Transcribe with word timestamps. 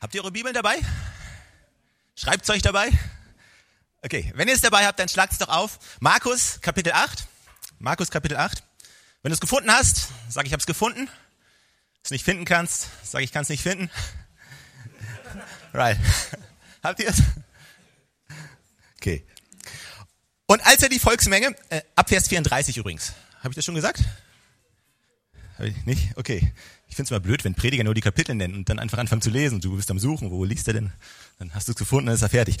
Habt 0.00 0.14
ihr 0.14 0.22
eure 0.22 0.30
Bibeln 0.30 0.54
dabei? 0.54 0.78
Schreibt's 2.14 2.48
euch 2.50 2.62
dabei? 2.62 2.90
Okay, 4.02 4.32
wenn 4.36 4.46
ihr 4.46 4.54
es 4.54 4.60
dabei 4.60 4.86
habt, 4.86 5.00
dann 5.00 5.08
schlagt 5.08 5.32
es 5.32 5.38
doch 5.38 5.48
auf. 5.48 5.80
Markus 5.98 6.60
Kapitel 6.60 6.92
8. 6.92 7.26
Markus 7.80 8.08
Kapitel 8.10 8.36
8. 8.36 8.62
Wenn 9.22 9.30
du 9.30 9.34
es 9.34 9.40
gefunden 9.40 9.72
hast, 9.72 10.10
sag 10.28 10.46
ich, 10.46 10.52
habe 10.52 10.60
es 10.60 10.66
gefunden. 10.66 11.10
es 12.04 12.12
nicht 12.12 12.24
finden 12.24 12.44
kannst, 12.44 12.86
sag 13.02 13.22
ich, 13.22 13.32
kann 13.32 13.42
es 13.42 13.48
nicht 13.48 13.62
finden. 13.62 13.90
Right. 15.74 15.98
Habt 16.82 16.98
ihr 16.98 17.08
es? 17.08 17.22
Okay. 18.96 19.26
Und 20.46 20.64
als 20.66 20.82
er 20.82 20.88
die 20.88 20.98
Volksmenge, 20.98 21.54
äh, 21.68 21.82
ab 21.94 22.08
Vers 22.08 22.28
34 22.28 22.78
übrigens, 22.78 23.12
habe 23.40 23.50
ich 23.50 23.54
das 23.56 23.66
schon 23.66 23.74
gesagt? 23.74 24.00
Hab 25.58 25.66
ich 25.66 25.84
nicht? 25.84 26.16
Okay. 26.16 26.54
Ich 26.88 26.96
finde 26.96 27.08
es 27.08 27.10
mal 27.10 27.20
blöd, 27.20 27.44
wenn 27.44 27.54
Prediger 27.54 27.84
nur 27.84 27.94
die 27.94 28.00
Kapitel 28.00 28.34
nennen 28.34 28.54
und 28.54 28.68
dann 28.68 28.78
einfach 28.78 28.98
anfangen 28.98 29.22
zu 29.22 29.30
lesen. 29.30 29.60
Du 29.60 29.76
bist 29.76 29.90
am 29.90 29.98
Suchen, 29.98 30.30
wo 30.30 30.44
liest 30.44 30.66
er 30.68 30.74
denn? 30.74 30.92
Dann 31.38 31.54
hast 31.54 31.68
du 31.68 31.72
es 31.72 31.78
gefunden, 31.78 32.06
dann 32.06 32.14
ist 32.14 32.22
er 32.22 32.28
fertig. 32.28 32.56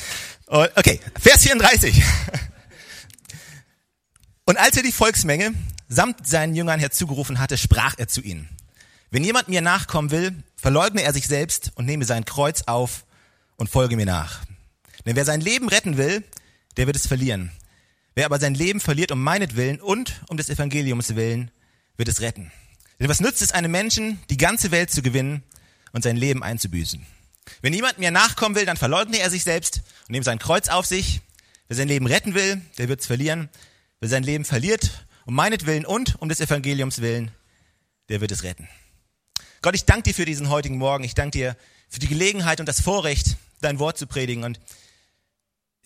Okay, 0.46 1.00
Vers 1.18 1.42
34. 1.42 2.02
Und 4.44 4.56
als 4.56 4.76
er 4.76 4.82
die 4.82 4.92
Volksmenge 4.92 5.52
samt 5.88 6.26
seinen 6.26 6.54
Jüngern 6.54 6.78
herzugerufen 6.78 7.38
hatte, 7.38 7.58
sprach 7.58 7.94
er 7.98 8.08
zu 8.08 8.20
ihnen. 8.20 8.48
Wenn 9.10 9.24
jemand 9.24 9.48
mir 9.48 9.62
nachkommen 9.62 10.10
will, 10.10 10.42
verleugne 10.56 11.02
er 11.02 11.14
sich 11.14 11.26
selbst 11.26 11.72
und 11.74 11.86
nehme 11.86 12.04
sein 12.04 12.24
Kreuz 12.24 12.62
auf 12.66 13.04
und 13.56 13.70
folge 13.70 13.96
mir 13.96 14.06
nach. 14.06 14.40
Denn 15.06 15.16
wer 15.16 15.24
sein 15.24 15.40
Leben 15.40 15.68
retten 15.68 15.96
will, 15.96 16.22
der 16.76 16.86
wird 16.86 16.96
es 16.96 17.06
verlieren. 17.06 17.50
Wer 18.14 18.26
aber 18.26 18.38
sein 18.38 18.54
Leben 18.54 18.80
verliert 18.80 19.12
um 19.12 19.22
meinetwillen 19.22 19.80
und 19.80 20.20
um 20.28 20.36
des 20.36 20.50
Evangeliums 20.50 21.14
willen, 21.16 21.50
wird 21.96 22.08
es 22.08 22.20
retten. 22.20 22.52
Denn 22.98 23.08
was 23.08 23.20
nützt 23.20 23.42
es 23.42 23.52
einem 23.52 23.70
Menschen, 23.70 24.20
die 24.30 24.36
ganze 24.36 24.70
Welt 24.70 24.90
zu 24.90 25.02
gewinnen 25.02 25.42
und 25.92 26.02
sein 26.02 26.16
Leben 26.16 26.42
einzubüßen? 26.42 27.04
Wenn 27.62 27.72
jemand 27.72 27.98
mir 27.98 28.10
nachkommen 28.10 28.54
will, 28.56 28.66
dann 28.66 28.76
verleugne 28.76 29.18
er 29.18 29.30
sich 29.30 29.44
selbst 29.44 29.82
und 30.02 30.10
nehme 30.10 30.24
sein 30.24 30.38
Kreuz 30.38 30.68
auf 30.68 30.86
sich. 30.86 31.20
Wer 31.68 31.76
sein 31.76 31.88
Leben 31.88 32.06
retten 32.06 32.34
will, 32.34 32.60
der 32.78 32.88
wird 32.88 33.00
es 33.00 33.06
verlieren. 33.06 33.48
Wer 34.00 34.08
sein 34.08 34.22
Leben 34.22 34.44
verliert, 34.44 35.06
um 35.24 35.34
meinetwillen 35.34 35.84
und 35.84 36.20
um 36.20 36.28
des 36.28 36.40
Evangeliums 36.40 37.00
willen, 37.00 37.30
der 38.08 38.20
wird 38.20 38.32
es 38.32 38.42
retten. 38.42 38.68
Gott, 39.60 39.74
ich 39.74 39.84
danke 39.84 40.04
dir 40.04 40.14
für 40.14 40.24
diesen 40.24 40.50
heutigen 40.50 40.78
Morgen. 40.78 41.04
Ich 41.04 41.14
danke 41.14 41.38
dir 41.38 41.56
für 41.88 41.98
die 41.98 42.08
Gelegenheit 42.08 42.60
und 42.60 42.66
das 42.66 42.80
Vorrecht, 42.80 43.36
dein 43.60 43.78
Wort 43.78 43.98
zu 43.98 44.06
predigen. 44.06 44.44
Und 44.44 44.60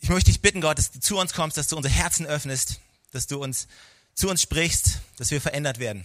ich 0.01 0.09
möchte 0.09 0.31
dich 0.31 0.43
bitten, 0.43 0.61
Gott, 0.61 0.79
dass 0.79 0.91
du 0.91 1.01
zu 1.01 1.19
uns 1.19 1.33
kommst, 1.33 1.57
dass 1.57 1.69
du 1.69 1.77
unsere 1.77 1.95
Herzen 1.95 2.27
öffnest, 2.27 2.81
dass 3.13 3.27
du 3.27 3.43
uns 3.43 3.67
zu 4.15 4.29
uns 4.29 4.43
sprichst, 4.43 5.01
dass 5.17 5.31
wir 5.31 5.41
verändert 5.41 5.79
werden. 5.79 6.05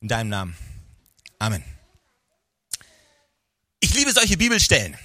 In 0.00 0.08
deinem 0.08 0.30
Namen. 0.30 0.56
Amen. 1.38 1.62
Ich 3.80 3.92
liebe 3.94 4.12
solche 4.12 4.38
Bibelstellen. 4.38 4.96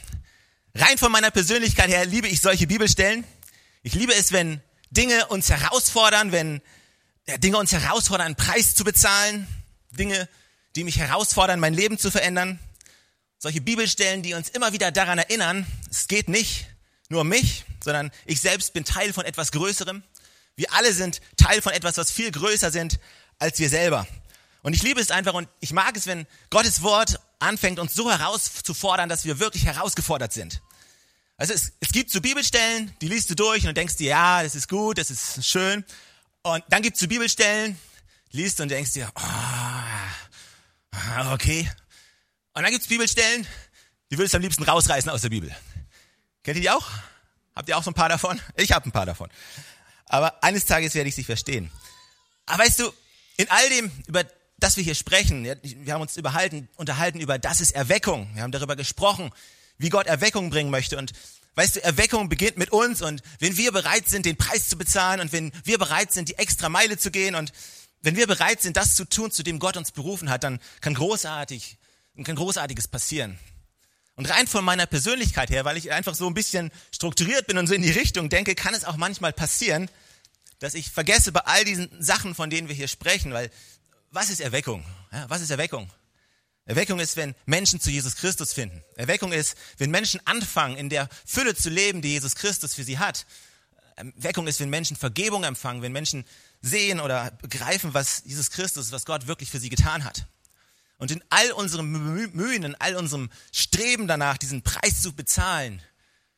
Rein 0.74 0.98
von 0.98 1.12
meiner 1.12 1.32
Persönlichkeit 1.32 1.90
her 1.90 2.06
liebe 2.06 2.28
ich 2.28 2.40
solche 2.40 2.66
Bibelstellen. 2.66 3.26
Ich 3.84 3.94
liebe 3.94 4.14
es, 4.14 4.32
wenn 4.32 4.62
Dinge 4.92 5.28
uns 5.28 5.50
herausfordern, 5.50 6.32
wenn 6.32 6.62
Dinge 7.40 7.58
uns 7.58 7.74
herausfordern, 7.74 8.28
einen 8.28 8.36
Preis 8.36 8.74
zu 8.76 8.86
bezahlen. 8.86 9.48
Dinge, 9.92 10.30
die 10.78 10.86
mich 10.86 10.98
herausfordern, 10.98 11.60
mein 11.60 11.74
Leben 11.74 11.98
zu 11.98 12.10
verändern. 12.10 12.60
Solche 13.38 13.60
Bibelstellen, 13.60 14.24
die 14.24 14.34
uns 14.34 14.50
immer 14.50 14.72
wieder 14.72 14.92
daran 14.92 15.18
erinnern, 15.18 15.66
es 15.92 16.08
geht 16.08 16.30
nicht 16.30 16.68
nur 17.10 17.22
um 17.22 17.28
mich, 17.28 17.66
sondern 17.84 18.12
ich 18.26 18.40
selbst 18.40 18.72
bin 18.74 18.86
Teil 18.86 19.12
von 19.12 19.26
etwas 19.26 19.52
Größerem. 19.52 20.04
Wir 20.56 20.74
alle 20.74 20.94
sind 20.94 21.20
Teil 21.36 21.62
von 21.62 21.74
etwas, 21.74 21.98
was 21.98 22.12
viel 22.12 22.32
größer 22.32 22.72
sind 22.72 23.00
als 23.40 23.60
wir 23.60 23.70
selber. 23.70 24.08
Und 24.66 24.74
ich 24.74 24.82
liebe 24.82 25.00
es 25.00 25.12
einfach 25.12 25.36
und 25.36 25.48
ich 25.60 25.74
mag 25.74 25.96
es, 25.96 26.08
wenn 26.08 26.26
Gottes 26.50 26.82
Wort 26.82 27.20
anfängt, 27.38 27.78
uns 27.78 27.94
so 27.94 28.12
herauszufordern, 28.12 29.08
dass 29.08 29.24
wir 29.24 29.38
wirklich 29.38 29.68
herausgefordert 29.68 30.34
sind. 30.34 30.64
Also 31.38 31.54
es, 31.54 31.74
es 31.82 31.90
gibt 31.90 32.10
so 32.10 32.20
Bibelstellen, 32.20 32.92
die 33.00 33.08
liest 33.08 33.30
du 33.30 33.36
durch 33.36 33.68
und 33.68 33.78
denkst 33.78 33.98
dir, 33.98 34.10
ja, 34.10 34.42
das 34.42 34.56
ist 34.56 34.68
gut, 34.68 34.98
das 34.98 35.12
ist 35.12 35.46
schön. 35.46 35.86
Und 36.42 36.64
dann 36.70 36.82
gibt 36.82 36.96
es 36.96 37.02
so 37.02 37.08
Bibelstellen, 37.08 37.78
liest 38.32 38.60
und 38.60 38.70
denkst 38.70 38.94
dir, 38.94 39.12
oh, 39.16 41.32
okay. 41.32 41.70
Und 42.54 42.64
dann 42.64 42.72
gibt 42.72 42.82
es 42.82 42.90
Bibelstellen, 42.90 43.46
die 44.10 44.18
würdest 44.18 44.34
du 44.34 44.38
am 44.38 44.42
liebsten 44.42 44.64
rausreißen 44.64 45.12
aus 45.12 45.22
der 45.22 45.30
Bibel. 45.30 45.56
Kennt 46.42 46.58
ihr 46.58 46.64
die 46.64 46.72
auch? 46.72 46.90
Habt 47.56 47.70
ihr 47.70 47.78
auch 47.78 47.84
so 47.84 47.92
ein 47.92 47.96
paar 47.96 48.10
davon? 48.10 48.42
Ich 48.56 48.72
habe 48.72 48.90
ein 48.90 48.92
paar 48.92 49.06
davon. 49.06 49.30
Aber 50.06 50.44
eines 50.44 50.66
Tages 50.66 50.96
werde 50.96 51.10
ich 51.10 51.14
sie 51.14 51.24
verstehen. 51.24 51.70
Aber 52.48 52.64
weißt 52.64 52.80
du, 52.80 52.92
in 53.38 53.48
all 53.52 53.70
dem, 53.70 53.92
über 54.08 54.24
dass 54.66 54.78
wir 54.78 54.84
hier 54.84 54.96
sprechen, 54.96 55.44
wir 55.44 55.94
haben 55.94 56.02
uns 56.02 56.18
überhalten, 56.18 56.68
unterhalten 56.76 57.20
über, 57.20 57.38
das 57.38 57.62
ist 57.62 57.70
Erweckung. 57.70 58.28
Wir 58.34 58.42
haben 58.42 58.52
darüber 58.52 58.76
gesprochen, 58.76 59.30
wie 59.78 59.90
Gott 59.90 60.08
Erweckung 60.08 60.50
bringen 60.50 60.72
möchte. 60.72 60.98
Und 60.98 61.12
weißt 61.54 61.76
du, 61.76 61.84
Erweckung 61.84 62.30
beginnt 62.30 62.58
mit 62.58 62.72
uns. 62.72 63.04
Und 63.04 63.22
wenn 63.38 63.58
wir 63.58 63.72
bereit 63.72 64.10
sind, 64.10 64.26
den 64.26 64.38
Preis 64.38 64.68
zu 64.68 64.76
bezahlen 64.76 65.22
und 65.22 65.32
wenn 65.32 65.52
wir 65.66 65.78
bereit 65.78 66.12
sind, 66.12 66.30
die 66.30 66.40
extra 66.40 66.68
Meile 66.68 66.98
zu 66.98 67.12
gehen 67.12 67.36
und 67.36 67.54
wenn 68.02 68.16
wir 68.16 68.26
bereit 68.26 68.60
sind, 68.60 68.76
das 68.76 68.96
zu 68.96 69.06
tun, 69.06 69.30
zu 69.30 69.44
dem 69.44 69.60
Gott 69.60 69.78
uns 69.78 69.92
berufen 69.92 70.32
hat, 70.32 70.44
dann 70.44 70.60
kann 70.82 70.96
großartig, 70.96 71.78
kann 72.24 72.36
großartiges 72.36 72.88
passieren. 72.88 73.38
Und 74.16 74.32
rein 74.32 74.48
von 74.48 74.66
meiner 74.66 74.88
Persönlichkeit 74.88 75.52
her, 75.52 75.64
weil 75.64 75.78
ich 75.78 75.92
einfach 75.92 76.16
so 76.16 76.26
ein 76.26 76.34
bisschen 76.34 76.72
strukturiert 76.90 77.46
bin 77.46 77.60
und 77.60 77.68
so 77.68 77.76
in 77.76 77.84
die 77.84 77.92
Richtung 77.92 78.30
denke, 78.30 78.56
kann 78.56 78.74
es 78.74 78.84
auch 78.84 78.98
manchmal 78.98 79.32
passieren, 79.32 79.92
dass 80.58 80.74
ich 80.74 80.90
vergesse 80.90 81.32
bei 81.32 81.42
all 81.42 81.66
diesen 81.66 81.92
Sachen, 82.02 82.34
von 82.34 82.50
denen 82.50 82.68
wir 82.68 82.76
hier 82.76 82.88
sprechen, 82.88 83.32
weil 83.32 83.52
was 84.16 84.30
ist 84.30 84.40
Erweckung? 84.40 84.84
Ja, 85.12 85.30
was 85.30 85.42
ist 85.42 85.50
Erweckung? 85.52 85.92
Erweckung 86.66 87.00
ist, 87.00 87.18
wenn 87.18 87.36
Menschen 87.46 87.80
zu 87.80 87.92
Jesus 87.92 88.16
Christus 88.16 88.54
finden. 88.54 88.82
Erweckung 88.96 89.34
ist, 89.34 89.56
wenn 89.78 89.92
Menschen 89.92 90.20
anfangen, 90.26 90.78
in 90.78 90.90
der 90.90 91.10
Fülle 91.26 91.54
zu 91.54 91.70
leben, 91.70 92.02
die 92.02 92.14
Jesus 92.14 92.36
Christus 92.36 92.74
für 92.74 92.84
sie 92.84 92.98
hat. 92.98 93.26
Erweckung 93.98 94.48
ist, 94.48 94.60
wenn 94.60 94.70
Menschen 94.70 94.98
Vergebung 94.98 95.44
empfangen, 95.44 95.82
wenn 95.82 95.92
Menschen 95.92 96.26
sehen 96.62 97.00
oder 97.02 97.32
begreifen, 97.42 97.94
was 97.94 98.24
Jesus 98.26 98.50
Christus, 98.50 98.92
was 98.92 99.06
Gott 99.06 99.28
wirklich 99.28 99.52
für 99.52 99.60
sie 99.60 99.70
getan 99.70 100.06
hat. 100.06 100.26
Und 100.98 101.12
in 101.12 101.24
all 101.30 101.52
unserem 101.52 101.92
Mühen, 101.92 102.64
in 102.64 102.76
all 102.76 102.96
unserem 102.96 103.30
Streben 103.52 104.08
danach, 104.08 104.38
diesen 104.38 104.64
Preis 104.64 105.02
zu 105.02 105.14
bezahlen, 105.14 105.82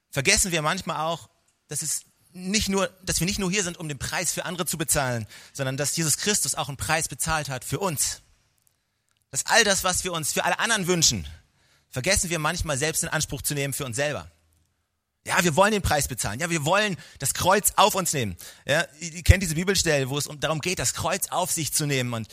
vergessen 0.09 0.51
wir 0.51 0.63
manchmal 0.63 0.97
auch, 0.97 1.29
dass 1.67 1.83
es 1.83 2.06
nicht 2.37 2.69
nur, 2.69 2.89
dass 3.03 3.19
wir 3.19 3.25
nicht 3.25 3.39
nur 3.39 3.51
hier 3.51 3.63
sind, 3.63 3.77
um 3.77 3.87
den 3.87 3.97
Preis 3.97 4.31
für 4.31 4.45
andere 4.45 4.65
zu 4.65 4.77
bezahlen, 4.77 5.27
sondern 5.53 5.77
dass 5.77 5.95
Jesus 5.95 6.17
Christus 6.17 6.55
auch 6.55 6.67
einen 6.67 6.77
Preis 6.77 7.07
bezahlt 7.07 7.49
hat 7.49 7.65
für 7.65 7.79
uns. 7.79 8.21
Dass 9.31 9.45
all 9.45 9.63
das, 9.63 9.83
was 9.83 10.03
wir 10.03 10.13
uns 10.13 10.31
für 10.33 10.45
alle 10.45 10.59
anderen 10.59 10.87
wünschen, 10.87 11.27
vergessen 11.89 12.29
wir 12.29 12.39
manchmal 12.39 12.77
selbst 12.77 13.03
in 13.03 13.09
Anspruch 13.09 13.41
zu 13.41 13.53
nehmen 13.53 13.73
für 13.73 13.85
uns 13.85 13.95
selber. 13.95 14.31
Ja, 15.25 15.43
wir 15.43 15.57
wollen 15.57 15.73
den 15.73 15.81
Preis 15.81 16.07
bezahlen. 16.07 16.39
Ja, 16.39 16.49
wir 16.49 16.63
wollen 16.63 16.95
das 17.19 17.33
Kreuz 17.33 17.73
auf 17.75 17.95
uns 17.95 18.13
nehmen. 18.13 18.37
Ja, 18.65 18.87
ihr 18.99 19.23
kennt 19.23 19.43
diese 19.43 19.55
Bibelstelle, 19.55 20.09
wo 20.09 20.17
es 20.17 20.29
darum 20.39 20.61
geht, 20.61 20.79
das 20.79 20.93
Kreuz 20.93 21.27
auf 21.29 21.51
sich 21.51 21.73
zu 21.73 21.85
nehmen. 21.85 22.13
Und 22.13 22.29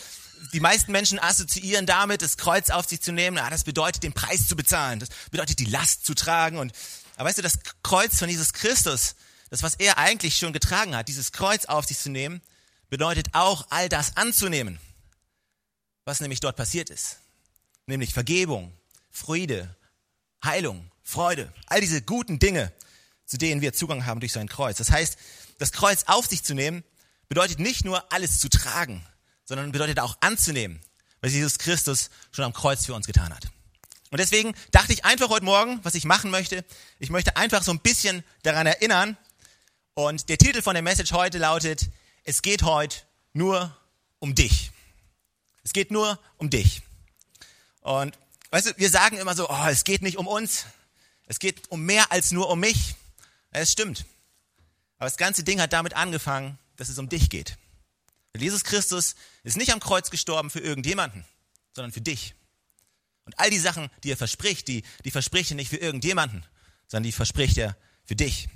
die 0.53 0.61
meisten 0.61 0.93
Menschen 0.93 1.19
assoziieren 1.19 1.87
damit, 1.87 2.23
das 2.23 2.37
Kreuz 2.37 2.71
auf 2.71 2.87
sich 2.87 3.01
zu 3.01 3.11
nehmen. 3.11 3.37
Ja, 3.37 3.51
das 3.51 3.65
bedeutet, 3.65 4.05
den 4.05 4.13
Preis 4.13 4.47
zu 4.47 4.55
bezahlen. 4.55 5.01
Das 5.01 5.09
bedeutet, 5.31 5.59
die 5.59 5.65
Last 5.65 6.07
zu 6.07 6.15
tragen. 6.15 6.59
Und, 6.59 6.73
aber 7.17 7.29
weißt 7.29 7.39
du, 7.39 7.43
das 7.43 7.59
Kreuz 7.83 8.17
von 8.17 8.29
Jesus 8.29 8.53
Christus, 8.53 9.17
das, 9.55 9.63
was 9.63 9.77
er 9.77 9.99
eigentlich 9.99 10.37
schon 10.37 10.53
getragen 10.53 10.97
hat, 10.97 11.07
dieses 11.07 11.31
Kreuz 11.31 11.67
auf 11.67 11.85
sich 11.85 11.97
zu 11.97 12.11
nehmen, 12.11 12.43
bedeutet 12.91 13.29
auch, 13.35 13.69
all 13.71 13.89
das 13.89 14.17
anzunehmen, 14.17 14.81
was 16.05 16.19
nämlich 16.19 16.41
dort 16.41 16.57
passiert 16.57 16.91
ist. 16.91 17.19
Nämlich 17.87 18.13
Vergebung, 18.13 18.77
Friede, 19.13 19.77
Heilung, 20.45 20.91
Freude, 21.05 21.53
all 21.67 21.81
diese 21.81 22.03
guten 22.03 22.41
Dinge, 22.41 22.73
zu 23.27 23.39
denen 23.39 23.61
wir 23.61 23.73
Zugang 23.73 24.07
haben 24.07 24.19
durch 24.19 24.33
sein 24.33 24.49
Kreuz. 24.49 24.79
Das 24.79 24.91
heißt, 24.91 25.17
das 25.59 25.71
Kreuz 25.71 26.03
auf 26.09 26.27
sich 26.27 26.43
zu 26.43 26.55
nehmen, 26.55 26.83
bedeutet 27.29 27.61
nicht 27.61 27.85
nur 27.85 28.13
alles 28.13 28.41
zu 28.41 28.49
tragen, 28.49 29.07
sondern 29.45 29.71
bedeutet 29.71 30.01
auch 30.01 30.17
anzunehmen, 30.19 30.81
was 31.21 31.31
Jesus 31.31 31.59
Christus 31.59 32.11
schon 32.33 32.45
am 32.45 32.53
Kreuz 32.53 32.87
für 32.87 32.95
uns 32.95 33.07
getan 33.07 33.33
hat. 33.33 33.47
Und 34.11 34.19
deswegen 34.19 34.53
dachte 34.73 34.93
ich 34.93 35.05
einfach 35.05 35.29
heute 35.29 35.45
Morgen, 35.45 35.79
was 35.85 35.95
ich 35.95 36.07
machen 36.07 36.33
möchte, 36.33 36.65
ich 36.99 37.11
möchte 37.11 37.37
einfach 37.37 37.63
so 37.63 37.71
ein 37.71 37.79
bisschen 37.79 38.25
daran 38.43 38.67
erinnern, 38.67 39.17
und 39.95 40.29
der 40.29 40.39
Titel 40.39 40.63
von 40.63 40.75
der 40.75 40.83
Message 40.83 41.13
heute 41.13 41.39
lautet, 41.39 41.89
es 42.25 42.43
geht 42.43 42.63
heute 42.63 42.99
nur 43.33 43.77
um 44.19 44.35
dich. 44.35 44.71
Es 45.63 45.73
geht 45.73 45.91
nur 45.91 46.19
um 46.37 46.51
dich. 46.51 46.83
Und 47.81 48.19
weißt 48.51 48.67
du, 48.67 48.73
wir 48.77 48.91
sagen 48.91 49.19
immer 49.19 49.35
so, 49.35 49.49
oh, 49.49 49.67
es 49.69 49.85
geht 49.85 50.03
nicht 50.03 50.19
um 50.19 50.27
uns. 50.27 50.67
Es 51.27 51.39
geht 51.39 51.71
um 51.71 51.83
mehr 51.83 52.13
als 52.13 52.33
nur 52.33 52.51
um 52.51 52.61
mich. 52.61 52.95
Ja, 53.53 53.61
es 53.61 53.73
stimmt. 53.73 54.05
Aber 54.99 55.07
das 55.07 55.17
ganze 55.17 55.45
Ding 55.45 55.61
hat 55.61 55.73
damit 55.73 55.95
angefangen, 55.95 56.59
dass 56.77 56.89
es 56.89 56.99
um 56.99 57.09
dich 57.09 57.31
geht. 57.31 57.57
Jesus 58.37 58.65
Christus 58.65 59.15
ist 59.45 59.57
nicht 59.57 59.73
am 59.73 59.81
Kreuz 59.81 60.11
gestorben 60.11 60.51
für 60.51 60.59
irgendjemanden, 60.59 61.25
sondern 61.73 61.93
für 61.93 62.01
dich. 62.01 62.35
Und 63.25 63.39
all 63.39 63.49
die 63.49 63.59
Sachen, 63.59 63.91
die 64.03 64.11
er 64.11 64.17
verspricht, 64.17 64.67
die, 64.69 64.83
die 65.05 65.11
verspricht 65.11 65.53
er 65.53 65.57
nicht 65.57 65.71
für 65.71 65.77
irgendjemanden, 65.77 66.45
sondern 66.89 67.05
die 67.05 67.13
verspricht 67.13 67.57
er 67.59 67.77
für 68.05 68.17
dich. 68.17 68.49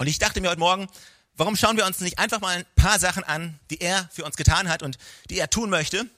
Und 0.00 0.06
ich 0.06 0.18
dachte 0.18 0.40
mir 0.40 0.48
heute 0.48 0.60
Morgen, 0.60 0.88
warum 1.36 1.56
schauen 1.56 1.76
wir 1.76 1.84
uns 1.84 2.00
nicht 2.00 2.18
einfach 2.18 2.40
mal 2.40 2.56
ein 2.56 2.64
paar 2.74 2.98
Sachen 2.98 3.22
an, 3.22 3.60
die 3.68 3.82
er 3.82 4.08
für 4.10 4.24
uns 4.24 4.34
getan 4.34 4.70
hat 4.70 4.82
und 4.82 4.96
die 5.28 5.38
er 5.38 5.50
tun 5.50 5.68
möchte? 5.68 6.08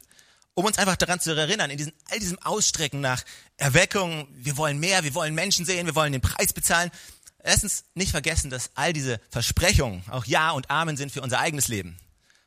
um 0.55 0.67
uns 0.67 0.77
einfach 0.77 0.97
daran 0.97 1.19
zu 1.19 1.35
erinnern, 1.35 1.71
in 1.71 1.79
diesem, 1.79 1.95
all 2.11 2.19
diesem 2.19 2.39
Ausstrecken 2.41 3.01
nach 3.01 3.25
Erweckung, 3.57 4.29
wir 4.33 4.59
wollen 4.59 4.79
mehr, 4.79 5.03
wir 5.03 5.15
wollen 5.15 5.35
Menschen 5.35 5.65
sehen, 5.65 5.87
wir 5.87 5.95
wollen 5.95 6.13
den 6.13 6.21
Preis 6.21 6.53
bezahlen. 6.53 6.91
Erstens 7.43 7.85
nicht 7.95 8.11
vergessen, 8.11 8.51
dass 8.51 8.71
all 8.75 8.93
diese 8.93 9.19
Versprechungen 9.31 10.05
auch 10.11 10.27
Ja 10.27 10.51
und 10.51 10.71
Amen 10.71 10.99
sind 10.99 11.11
für 11.11 11.23
unser 11.23 11.39
eigenes 11.39 11.69
Leben. 11.69 11.97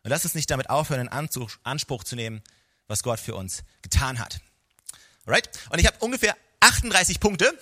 Und 0.04 0.12
lass 0.12 0.24
uns 0.24 0.36
nicht 0.36 0.52
damit 0.52 0.70
aufhören, 0.70 1.02
in 1.02 1.48
Anspruch 1.64 2.04
zu 2.04 2.16
nehmen, 2.16 2.44
was 2.86 3.02
Gott 3.02 3.20
für 3.20 3.34
uns 3.34 3.64
getan 3.82 4.20
hat. 4.20 4.40
Alright? 5.26 5.50
Und 5.72 5.80
ich 5.80 5.88
habe 5.88 5.98
ungefähr 6.00 6.38
38 6.60 7.20
Punkte, 7.20 7.58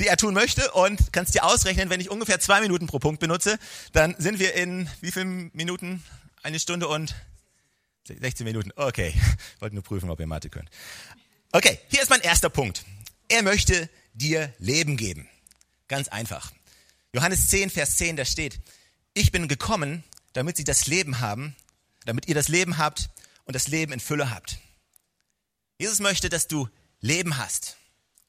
die 0.00 0.06
er 0.06 0.16
tun 0.16 0.34
möchte 0.34 0.70
und 0.72 1.12
kannst 1.12 1.34
dir 1.34 1.44
ausrechnen, 1.44 1.90
wenn 1.90 2.00
ich 2.00 2.10
ungefähr 2.10 2.40
zwei 2.40 2.60
Minuten 2.60 2.86
pro 2.86 2.98
Punkt 2.98 3.20
benutze, 3.20 3.58
dann 3.92 4.14
sind 4.18 4.38
wir 4.38 4.54
in 4.54 4.88
wie 5.00 5.12
vielen 5.12 5.50
Minuten? 5.54 6.02
Eine 6.42 6.58
Stunde 6.58 6.88
und 6.88 7.14
16 8.06 8.44
Minuten. 8.44 8.70
Okay, 8.76 9.14
wollte 9.60 9.74
nur 9.74 9.84
prüfen, 9.84 10.10
ob 10.10 10.20
ihr 10.20 10.26
Mathe 10.26 10.50
könnt. 10.50 10.68
Okay, 11.52 11.78
hier 11.88 12.02
ist 12.02 12.10
mein 12.10 12.20
erster 12.20 12.50
Punkt. 12.50 12.84
Er 13.28 13.42
möchte 13.42 13.88
dir 14.12 14.52
Leben 14.58 14.96
geben. 14.96 15.28
Ganz 15.88 16.08
einfach. 16.08 16.52
Johannes 17.12 17.48
10, 17.48 17.70
Vers 17.70 17.96
10, 17.96 18.16
da 18.16 18.24
steht, 18.24 18.60
ich 19.14 19.30
bin 19.30 19.46
gekommen, 19.48 20.02
damit 20.32 20.56
sie 20.56 20.64
das 20.64 20.86
Leben 20.86 21.20
haben, 21.20 21.54
damit 22.04 22.26
ihr 22.26 22.34
das 22.34 22.48
Leben 22.48 22.76
habt 22.76 23.08
und 23.44 23.54
das 23.54 23.68
Leben 23.68 23.92
in 23.92 24.00
Fülle 24.00 24.30
habt. 24.30 24.58
Jesus 25.78 26.00
möchte, 26.00 26.28
dass 26.28 26.48
du 26.48 26.68
Leben 27.00 27.36
hast. 27.36 27.76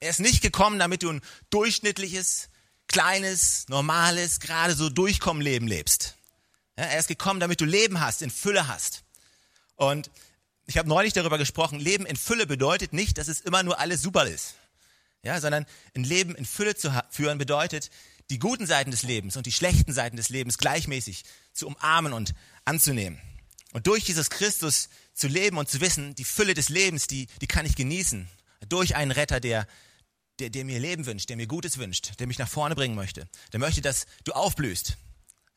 Er 0.00 0.10
ist 0.10 0.20
nicht 0.20 0.42
gekommen, 0.42 0.78
damit 0.78 1.02
du 1.02 1.10
ein 1.10 1.22
durchschnittliches, 1.50 2.48
kleines, 2.88 3.68
normales, 3.68 4.40
gerade 4.40 4.74
so 4.74 4.90
durchkommen 4.90 5.42
Leben 5.42 5.66
lebst. 5.66 6.16
Er 6.76 6.98
ist 6.98 7.08
gekommen, 7.08 7.40
damit 7.40 7.60
du 7.60 7.64
Leben 7.64 8.00
hast, 8.00 8.20
in 8.20 8.30
Fülle 8.30 8.68
hast. 8.68 9.02
Und 9.76 10.10
ich 10.66 10.76
habe 10.76 10.88
neulich 10.88 11.14
darüber 11.14 11.38
gesprochen, 11.38 11.80
Leben 11.80 12.04
in 12.04 12.16
Fülle 12.16 12.46
bedeutet 12.46 12.92
nicht, 12.92 13.18
dass 13.18 13.28
es 13.28 13.40
immer 13.40 13.62
nur 13.62 13.78
alles 13.78 14.02
super 14.02 14.26
ist. 14.26 14.54
Ja, 15.22 15.40
sondern 15.40 15.66
ein 15.94 16.04
Leben 16.04 16.34
in 16.34 16.44
Fülle 16.44 16.76
zu 16.76 16.92
führen 17.10 17.38
bedeutet, 17.38 17.90
die 18.30 18.38
guten 18.38 18.66
Seiten 18.66 18.90
des 18.90 19.02
Lebens 19.02 19.36
und 19.36 19.46
die 19.46 19.52
schlechten 19.52 19.92
Seiten 19.92 20.16
des 20.16 20.28
Lebens 20.28 20.58
gleichmäßig 20.58 21.24
zu 21.52 21.66
umarmen 21.66 22.12
und 22.12 22.34
anzunehmen. 22.64 23.20
Und 23.72 23.86
durch 23.86 24.04
Jesus 24.04 24.30
Christus 24.30 24.88
zu 25.14 25.28
leben 25.28 25.58
und 25.58 25.68
zu 25.68 25.80
wissen, 25.80 26.14
die 26.14 26.24
Fülle 26.24 26.54
des 26.54 26.68
Lebens, 26.68 27.06
die, 27.06 27.26
die 27.40 27.46
kann 27.46 27.66
ich 27.66 27.76
genießen. 27.76 28.28
Durch 28.68 28.96
einen 28.96 29.10
Retter, 29.10 29.40
der, 29.40 29.66
der, 30.38 30.50
der 30.50 30.64
mir 30.64 30.78
Leben 30.78 31.06
wünscht, 31.06 31.28
der 31.28 31.36
mir 31.36 31.46
Gutes 31.46 31.78
wünscht, 31.78 32.18
der 32.18 32.26
mich 32.26 32.38
nach 32.38 32.48
vorne 32.48 32.74
bringen 32.74 32.94
möchte. 32.94 33.28
Der 33.52 33.60
möchte, 33.60 33.80
dass 33.80 34.06
du 34.24 34.32
aufblühst. 34.32 34.96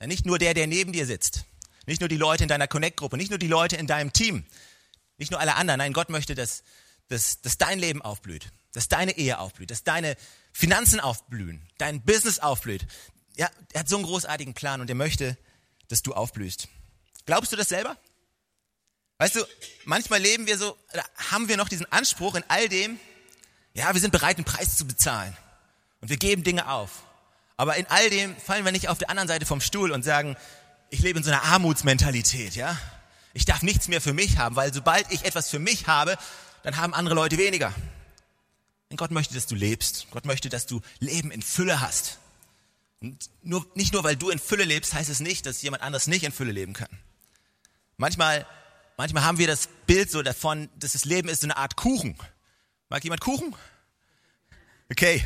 Nicht 0.05 0.25
nur 0.25 0.39
der, 0.39 0.53
der 0.53 0.67
neben 0.67 0.93
dir 0.93 1.05
sitzt. 1.05 1.43
Nicht 1.85 1.99
nur 1.99 2.09
die 2.09 2.17
Leute 2.17 2.43
in 2.43 2.49
deiner 2.49 2.67
Connect-Gruppe, 2.67 3.17
nicht 3.17 3.29
nur 3.29 3.39
die 3.39 3.47
Leute 3.47 3.75
in 3.75 3.87
deinem 3.87 4.13
Team. 4.13 4.45
Nicht 5.17 5.31
nur 5.31 5.39
alle 5.39 5.55
anderen. 5.55 5.79
Nein, 5.79 5.93
Gott 5.93 6.09
möchte, 6.09 6.35
dass, 6.35 6.63
dass, 7.07 7.41
dass 7.41 7.57
dein 7.57 7.79
Leben 7.79 8.01
aufblüht. 8.01 8.51
Dass 8.71 8.87
deine 8.87 9.17
Ehe 9.17 9.39
aufblüht. 9.39 9.71
Dass 9.71 9.83
deine 9.83 10.15
Finanzen 10.53 10.99
aufblühen. 10.99 11.67
Dein 11.77 12.01
Business 12.03 12.39
aufblüht. 12.39 12.85
Ja, 13.35 13.49
er 13.73 13.81
hat 13.81 13.89
so 13.89 13.97
einen 13.97 14.05
großartigen 14.05 14.53
Plan 14.53 14.81
und 14.81 14.89
er 14.89 14.95
möchte, 14.95 15.37
dass 15.87 16.01
du 16.01 16.13
aufblühst. 16.13 16.69
Glaubst 17.25 17.51
du 17.51 17.55
das 17.55 17.69
selber? 17.69 17.97
Weißt 19.17 19.35
du, 19.35 19.45
manchmal 19.83 20.21
leben 20.21 20.47
wir 20.47 20.57
so, 20.57 20.77
haben 21.31 21.49
wir 21.49 21.57
noch 21.57 21.67
diesen 21.67 21.91
Anspruch 21.91 22.35
in 22.35 22.43
all 22.47 22.69
dem, 22.69 22.99
ja, 23.73 23.93
wir 23.93 24.01
sind 24.01 24.11
bereit, 24.11 24.37
einen 24.37 24.45
Preis 24.45 24.77
zu 24.77 24.85
bezahlen. 24.85 25.35
Und 26.01 26.09
wir 26.09 26.17
geben 26.17 26.43
Dinge 26.43 26.69
auf. 26.69 27.03
Aber 27.57 27.75
in 27.75 27.85
all 27.87 28.09
dem 28.09 28.35
fallen 28.37 28.65
wir 28.65 28.71
nicht 28.71 28.87
auf 28.87 28.97
der 28.97 29.09
anderen 29.09 29.27
Seite 29.27 29.45
vom 29.45 29.61
Stuhl 29.61 29.91
und 29.91 30.03
sagen, 30.03 30.37
ich 30.89 31.01
lebe 31.01 31.19
in 31.19 31.23
so 31.23 31.31
einer 31.31 31.43
Armutsmentalität, 31.43 32.55
ja. 32.55 32.77
Ich 33.33 33.45
darf 33.45 33.61
nichts 33.61 33.87
mehr 33.87 34.01
für 34.01 34.13
mich 34.13 34.37
haben, 34.37 34.55
weil 34.55 34.73
sobald 34.73 35.11
ich 35.11 35.25
etwas 35.25 35.49
für 35.49 35.59
mich 35.59 35.87
habe, 35.87 36.17
dann 36.63 36.77
haben 36.77 36.93
andere 36.93 37.15
Leute 37.15 37.37
weniger. 37.37 37.73
Und 38.89 38.97
Gott 38.97 39.11
möchte, 39.11 39.35
dass 39.35 39.45
du 39.45 39.55
lebst. 39.55 40.07
Gott 40.11 40.25
möchte, 40.25 40.49
dass 40.49 40.65
du 40.65 40.81
Leben 40.99 41.31
in 41.31 41.41
Fülle 41.41 41.79
hast. 41.79 42.17
Und 43.01 43.29
nur, 43.43 43.65
nicht 43.75 43.93
nur, 43.93 44.03
weil 44.03 44.15
du 44.15 44.29
in 44.29 44.39
Fülle 44.39 44.63
lebst, 44.63 44.93
heißt 44.93 45.09
es 45.09 45.19
nicht, 45.19 45.45
dass 45.45 45.61
jemand 45.61 45.83
anderes 45.83 46.07
nicht 46.07 46.23
in 46.23 46.31
Fülle 46.31 46.51
leben 46.51 46.73
kann. 46.73 46.89
Manchmal 47.97 48.45
Manchmal 48.99 49.23
haben 49.23 49.37
wir 49.37 49.47
das 49.47 49.69
Bild 49.87 50.11
so 50.11 50.21
davon, 50.23 50.67
dass 50.75 50.91
das 50.91 51.05
Leben 51.05 51.29
ist 51.29 51.39
so 51.39 51.47
eine 51.47 51.55
Art 51.55 51.77
Kuchen. 51.77 52.17
Mag 52.89 53.03
jemand 53.03 53.21
Kuchen? 53.21 53.55
Okay. 54.91 55.25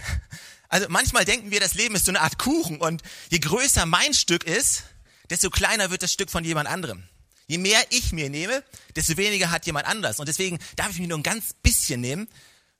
Also 0.67 0.87
manchmal 0.89 1.23
denken 1.23 1.51
wir, 1.51 1.59
das 1.59 1.75
Leben 1.75 1.95
ist 1.95 2.05
so 2.05 2.11
eine 2.11 2.21
Art 2.21 2.37
Kuchen 2.37 2.77
und 2.77 3.01
je 3.29 3.39
größer 3.39 3.85
mein 3.85 4.13
Stück 4.13 4.43
ist, 4.43 4.83
desto 5.29 5.49
kleiner 5.49 5.89
wird 5.89 6.03
das 6.03 6.11
Stück 6.11 6.29
von 6.29 6.43
jemand 6.43 6.67
anderem. 6.67 7.03
Je 7.47 7.57
mehr 7.57 7.81
ich 7.89 8.11
mir 8.11 8.29
nehme, 8.29 8.63
desto 8.95 9.15
weniger 9.15 9.51
hat 9.51 9.65
jemand 9.65 9.87
anders. 9.87 10.19
Und 10.19 10.27
deswegen 10.27 10.59
darf 10.75 10.89
ich 10.91 10.99
mir 10.99 11.07
nur 11.07 11.17
ein 11.17 11.23
ganz 11.23 11.53
bisschen 11.53 12.01
nehmen, 12.01 12.27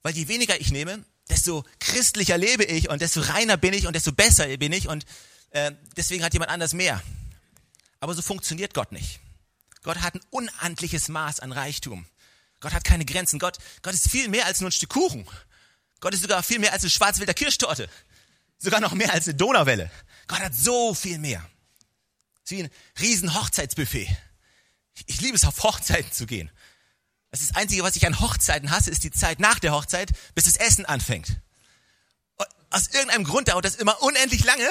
weil 0.02 0.16
je 0.16 0.28
weniger 0.28 0.60
ich 0.60 0.72
nehme, 0.72 1.06
desto 1.30 1.64
christlicher 1.80 2.38
lebe 2.38 2.64
ich 2.64 2.90
und 2.90 3.02
desto 3.02 3.22
reiner 3.22 3.56
bin 3.58 3.74
ich 3.74 3.88
und 3.88 3.96
desto 3.96 4.12
besser 4.12 4.46
bin 4.58 4.74
ich 4.74 4.88
und 4.88 5.06
äh, 5.52 5.72
deswegen 5.96 6.24
hat 6.24 6.34
jemand 6.34 6.52
anders 6.52 6.74
mehr. 6.74 7.02
Aber 8.02 8.14
so 8.16 8.22
funktioniert 8.22 8.74
Gott 8.74 8.92
nicht. 8.92 9.20
Gott 9.84 10.02
hat 10.02 10.16
ein 10.16 10.22
unhandliches 10.30 11.08
Maß 11.08 11.40
an 11.40 11.52
Reichtum. 11.52 12.06
Gott 12.64 12.74
hat 12.74 12.86
keine 12.86 13.04
Grenzen. 13.04 13.40
Gott, 13.40 13.58
Gott 13.82 13.94
ist 13.94 14.10
viel 14.10 14.30
mehr 14.30 14.46
als 14.46 14.62
nur 14.62 14.70
ein 14.70 14.72
Stück 14.72 14.92
Kuchen. 14.92 15.28
Gott 16.00 16.14
ist 16.14 16.22
sogar 16.22 16.42
viel 16.44 16.60
mehr 16.60 16.72
als 16.72 16.84
eine 16.84 16.90
Schwarzwälder 16.90 17.34
Kirschtorte. 17.34 17.90
Sogar 18.58 18.80
noch 18.80 18.94
mehr 18.94 19.14
als 19.14 19.28
eine 19.28 19.36
Donauwelle. 19.36 19.92
Gott 20.28 20.40
hat 20.40 20.56
so 20.56 20.94
viel 20.94 21.18
mehr. 21.18 21.46
Es 22.46 22.52
ist 22.52 22.58
wie 22.58 22.64
ein 22.64 22.70
riesen 23.02 23.34
Hochzeitsbuffet. 23.36 24.08
Ich 25.08 25.20
liebe 25.20 25.36
es, 25.36 25.44
auf 25.44 25.62
Hochzeiten 25.62 26.10
zu 26.14 26.26
gehen. 26.26 26.50
Das, 27.32 27.42
ist 27.42 27.50
das 27.50 27.58
Einzige, 27.58 27.84
was 27.84 27.98
ich 27.98 28.08
an 28.08 28.22
Hochzeiten 28.22 28.72
hasse, 28.72 28.92
ist 28.92 29.04
die 29.04 29.12
Zeit 29.12 29.42
nach 29.42 29.60
der 29.60 29.74
Hochzeit, 29.74 30.12
bis 30.34 30.46
das 30.46 30.56
Essen 30.56 30.86
anfängt. 30.86 31.42
Und 32.36 32.48
aus 32.70 32.88
irgendeinem 32.88 33.26
Grund 33.26 33.50
dauert 33.50 33.66
das 33.66 33.76
immer 33.76 34.02
unendlich 34.02 34.46
lange. 34.46 34.70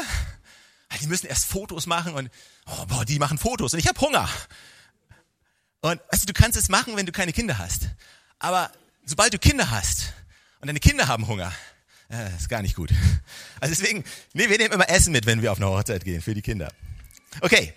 Die 1.03 1.07
müssen 1.09 1.27
erst 1.27 1.45
Fotos 1.45 1.85
machen 1.85 2.15
und 2.15 2.31
oh, 2.65 2.87
boah, 2.87 3.05
die 3.05 3.19
machen 3.19 3.37
Fotos 3.37 3.75
und 3.75 3.81
ich 3.81 3.87
habe 3.87 4.01
Hunger. 4.01 4.31
Und 5.83 6.01
du, 6.01 6.27
du 6.27 6.33
kannst 6.33 6.57
es 6.57 6.69
machen, 6.69 6.97
wenn 6.97 7.07
du 7.07 7.13
keine 7.13 7.33
Kinder 7.33 7.59
hast. 7.59 7.89
Aber 8.39 8.73
sobald 9.05 9.35
du 9.35 9.39
Kinder 9.39 9.71
hast 9.71 10.15
und 10.61 10.69
deine 10.69 10.81
Kinder 10.81 11.09
haben 11.09 11.27
Hunger, 11.27 11.53
äh, 12.09 12.35
ist 12.37 12.49
gar 12.49 12.63
nicht 12.63 12.75
gut. 12.75 12.91
Also 13.61 13.77
deswegen, 13.77 14.03
nee, 14.33 14.49
wir 14.49 14.59
nehmen 14.59 14.75
immer 14.75 14.89
Essen 14.89 15.13
mit, 15.13 15.25
wenn 15.25 15.41
wir 15.41 15.53
auf 15.53 15.59
eine 15.59 15.69
Hochzeit 15.69 16.05
gehen, 16.05 16.21
für 16.21 16.35
die 16.35 16.43
Kinder. 16.43 16.73
Okay, 17.43 17.73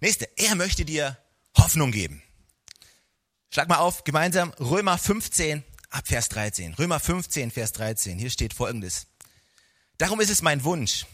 nächste. 0.00 0.28
Er 0.36 0.54
möchte 0.54 0.84
dir 0.84 1.18
Hoffnung 1.56 1.90
geben. 1.90 2.22
Schlag 3.50 3.68
mal 3.68 3.78
auf, 3.78 4.04
gemeinsam 4.04 4.50
Römer 4.60 4.96
15 4.96 5.64
ab 5.90 6.06
Vers 6.06 6.28
13. 6.28 6.74
Römer 6.74 7.00
15, 7.00 7.50
Vers 7.50 7.72
13. 7.72 8.16
Hier 8.18 8.30
steht 8.30 8.54
folgendes. 8.54 9.08
Darum 9.98 10.20
ist 10.20 10.30
es 10.30 10.40
mein 10.40 10.62
Wunsch, 10.62 11.06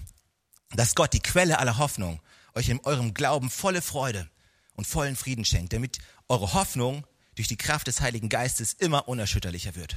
dass 0.72 0.94
Gott 0.94 1.14
die 1.14 1.20
Quelle 1.20 1.58
aller 1.58 1.78
Hoffnung 1.78 2.20
euch 2.54 2.68
in 2.68 2.80
eurem 2.80 3.14
Glauben 3.14 3.48
volle 3.48 3.82
Freude 3.82 4.28
und 4.74 4.86
vollen 4.86 5.16
Frieden 5.16 5.44
schenkt, 5.44 5.72
damit 5.72 5.98
eure 6.30 6.54
Hoffnung 6.54 7.06
durch 7.34 7.48
die 7.48 7.56
Kraft 7.56 7.88
des 7.88 8.00
Heiligen 8.00 8.28
Geistes 8.28 8.72
immer 8.72 9.08
unerschütterlicher 9.08 9.74
wird. 9.74 9.96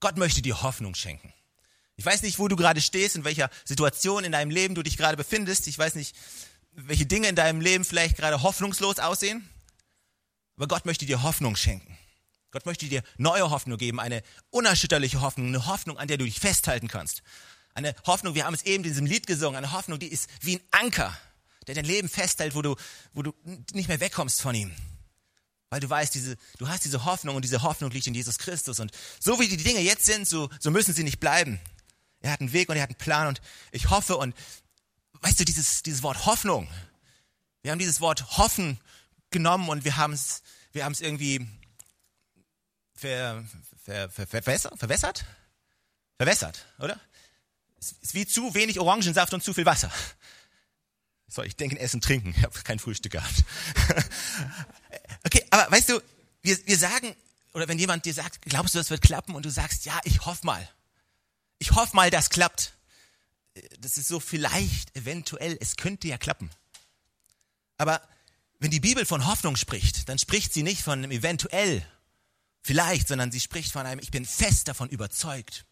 Gott 0.00 0.16
möchte 0.16 0.42
dir 0.42 0.62
Hoffnung 0.62 0.94
schenken. 0.94 1.32
Ich 1.96 2.06
weiß 2.06 2.22
nicht, 2.22 2.38
wo 2.38 2.48
du 2.48 2.56
gerade 2.56 2.80
stehst, 2.80 3.16
in 3.16 3.24
welcher 3.24 3.50
Situation 3.64 4.24
in 4.24 4.32
deinem 4.32 4.50
Leben 4.50 4.74
du 4.74 4.82
dich 4.82 4.96
gerade 4.96 5.16
befindest. 5.16 5.66
Ich 5.66 5.78
weiß 5.78 5.96
nicht, 5.96 6.16
welche 6.72 7.06
Dinge 7.06 7.28
in 7.28 7.36
deinem 7.36 7.60
Leben 7.60 7.84
vielleicht 7.84 8.16
gerade 8.16 8.42
hoffnungslos 8.42 8.98
aussehen. 8.98 9.48
Aber 10.56 10.68
Gott 10.68 10.86
möchte 10.86 11.04
dir 11.04 11.22
Hoffnung 11.22 11.56
schenken. 11.56 11.98
Gott 12.50 12.66
möchte 12.66 12.86
dir 12.86 13.02
neue 13.16 13.50
Hoffnung 13.50 13.78
geben, 13.78 13.98
eine 13.98 14.22
unerschütterliche 14.50 15.20
Hoffnung, 15.20 15.48
eine 15.48 15.66
Hoffnung, 15.66 15.98
an 15.98 16.08
der 16.08 16.18
du 16.18 16.24
dich 16.24 16.38
festhalten 16.38 16.88
kannst. 16.88 17.22
Eine 17.74 17.94
Hoffnung, 18.06 18.34
wir 18.34 18.44
haben 18.44 18.54
es 18.54 18.62
eben 18.62 18.84
in 18.84 18.90
diesem 18.90 19.06
Lied 19.06 19.26
gesungen, 19.26 19.56
eine 19.56 19.72
Hoffnung, 19.72 19.98
die 19.98 20.08
ist 20.08 20.28
wie 20.40 20.56
ein 20.56 20.62
Anker, 20.70 21.16
der 21.66 21.74
dein 21.74 21.86
Leben 21.86 22.08
festhält, 22.08 22.54
wo 22.54 22.62
du, 22.62 22.76
wo 23.14 23.22
du 23.22 23.32
nicht 23.72 23.88
mehr 23.88 24.00
wegkommst 24.00 24.42
von 24.42 24.54
ihm. 24.54 24.72
Weil 25.72 25.80
du 25.80 25.88
weißt, 25.88 26.14
diese, 26.14 26.36
du 26.58 26.68
hast 26.68 26.84
diese 26.84 27.06
Hoffnung 27.06 27.34
und 27.34 27.46
diese 27.46 27.62
Hoffnung 27.62 27.90
liegt 27.92 28.06
in 28.06 28.12
Jesus 28.12 28.36
Christus. 28.36 28.78
Und 28.78 28.92
so 29.18 29.40
wie 29.40 29.48
die 29.48 29.56
Dinge 29.56 29.80
jetzt 29.80 30.04
sind, 30.04 30.28
so, 30.28 30.50
so 30.60 30.70
müssen 30.70 30.92
sie 30.92 31.02
nicht 31.02 31.18
bleiben. 31.18 31.58
Er 32.20 32.30
hat 32.30 32.40
einen 32.40 32.52
Weg 32.52 32.68
und 32.68 32.76
er 32.76 32.82
hat 32.82 32.90
einen 32.90 32.98
Plan 32.98 33.26
und 33.26 33.40
ich 33.70 33.88
hoffe 33.88 34.18
und 34.18 34.34
weißt 35.22 35.40
du, 35.40 35.46
dieses, 35.46 35.82
dieses 35.82 36.02
Wort 36.02 36.26
Hoffnung, 36.26 36.68
wir 37.62 37.70
haben 37.70 37.78
dieses 37.78 38.02
Wort 38.02 38.36
hoffen 38.36 38.78
genommen 39.30 39.70
und 39.70 39.86
wir 39.86 39.96
haben 39.96 40.12
es 40.12 40.42
wir 40.72 40.84
irgendwie 41.00 41.48
ver, 42.94 43.42
ver, 43.82 44.10
ver, 44.10 44.26
verwässert, 44.26 44.78
verwässert? 44.78 45.24
Verwässert, 46.18 46.66
oder? 46.80 47.00
Es 47.80 47.92
ist 47.92 48.12
wie 48.12 48.26
zu 48.26 48.52
wenig 48.52 48.78
Orangensaft 48.78 49.32
und 49.32 49.42
zu 49.42 49.54
viel 49.54 49.64
Wasser. 49.64 49.90
So, 51.28 51.42
ich 51.42 51.56
denke 51.56 51.76
in 51.76 51.80
Essen, 51.80 52.02
Trinken. 52.02 52.34
Ich 52.36 52.42
habe 52.42 52.60
kein 52.60 52.78
Frühstück 52.78 53.12
gehabt. 53.12 53.42
Aber 55.52 55.70
weißt 55.70 55.90
du, 55.90 56.00
wir, 56.40 56.66
wir 56.66 56.78
sagen, 56.78 57.14
oder 57.52 57.68
wenn 57.68 57.78
jemand 57.78 58.06
dir 58.06 58.14
sagt, 58.14 58.40
glaubst 58.40 58.74
du, 58.74 58.78
das 58.78 58.88
wird 58.88 59.02
klappen? 59.02 59.34
Und 59.34 59.44
du 59.44 59.50
sagst, 59.50 59.84
ja, 59.84 60.00
ich 60.04 60.24
hoffe 60.24 60.46
mal. 60.46 60.66
Ich 61.58 61.72
hoffe 61.72 61.94
mal, 61.94 62.10
das 62.10 62.30
klappt. 62.30 62.72
Das 63.78 63.98
ist 63.98 64.08
so 64.08 64.18
vielleicht, 64.18 64.96
eventuell, 64.96 65.58
es 65.60 65.76
könnte 65.76 66.08
ja 66.08 66.16
klappen. 66.16 66.48
Aber 67.76 68.00
wenn 68.60 68.70
die 68.70 68.80
Bibel 68.80 69.04
von 69.04 69.26
Hoffnung 69.26 69.56
spricht, 69.56 70.08
dann 70.08 70.18
spricht 70.18 70.54
sie 70.54 70.62
nicht 70.62 70.80
von 70.80 70.98
einem 70.98 71.10
eventuell, 71.10 71.86
vielleicht, 72.62 73.08
sondern 73.08 73.30
sie 73.30 73.40
spricht 73.40 73.72
von 73.72 73.84
einem, 73.84 74.00
ich 74.00 74.10
bin 74.10 74.24
fest 74.24 74.68
davon 74.68 74.88
überzeugt. 74.88 75.66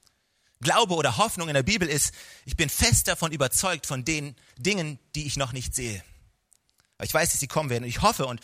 Glaube 0.61 0.95
oder 0.95 1.17
Hoffnung 1.17 1.49
in 1.49 1.55
der 1.55 1.63
Bibel 1.63 1.89
ist, 1.89 2.13
ich 2.45 2.55
bin 2.55 2.69
fest 2.69 3.09
davon 3.09 3.33
überzeugt 3.33 3.87
von 3.87 4.05
den 4.05 4.37
Dingen, 4.59 4.99
die 5.15 5.27
ich 5.27 5.39
noch 5.39 5.55
nicht 5.55 5.75
sehe. 5.75 6.05
Aber 6.99 7.07
ich 7.07 7.15
weiß, 7.15 7.31
dass 7.31 7.41
sie 7.41 7.47
kommen 7.47 7.71
werden 7.71 7.85
und 7.85 7.89
ich 7.89 8.03
hoffe 8.03 8.27
und 8.27 8.43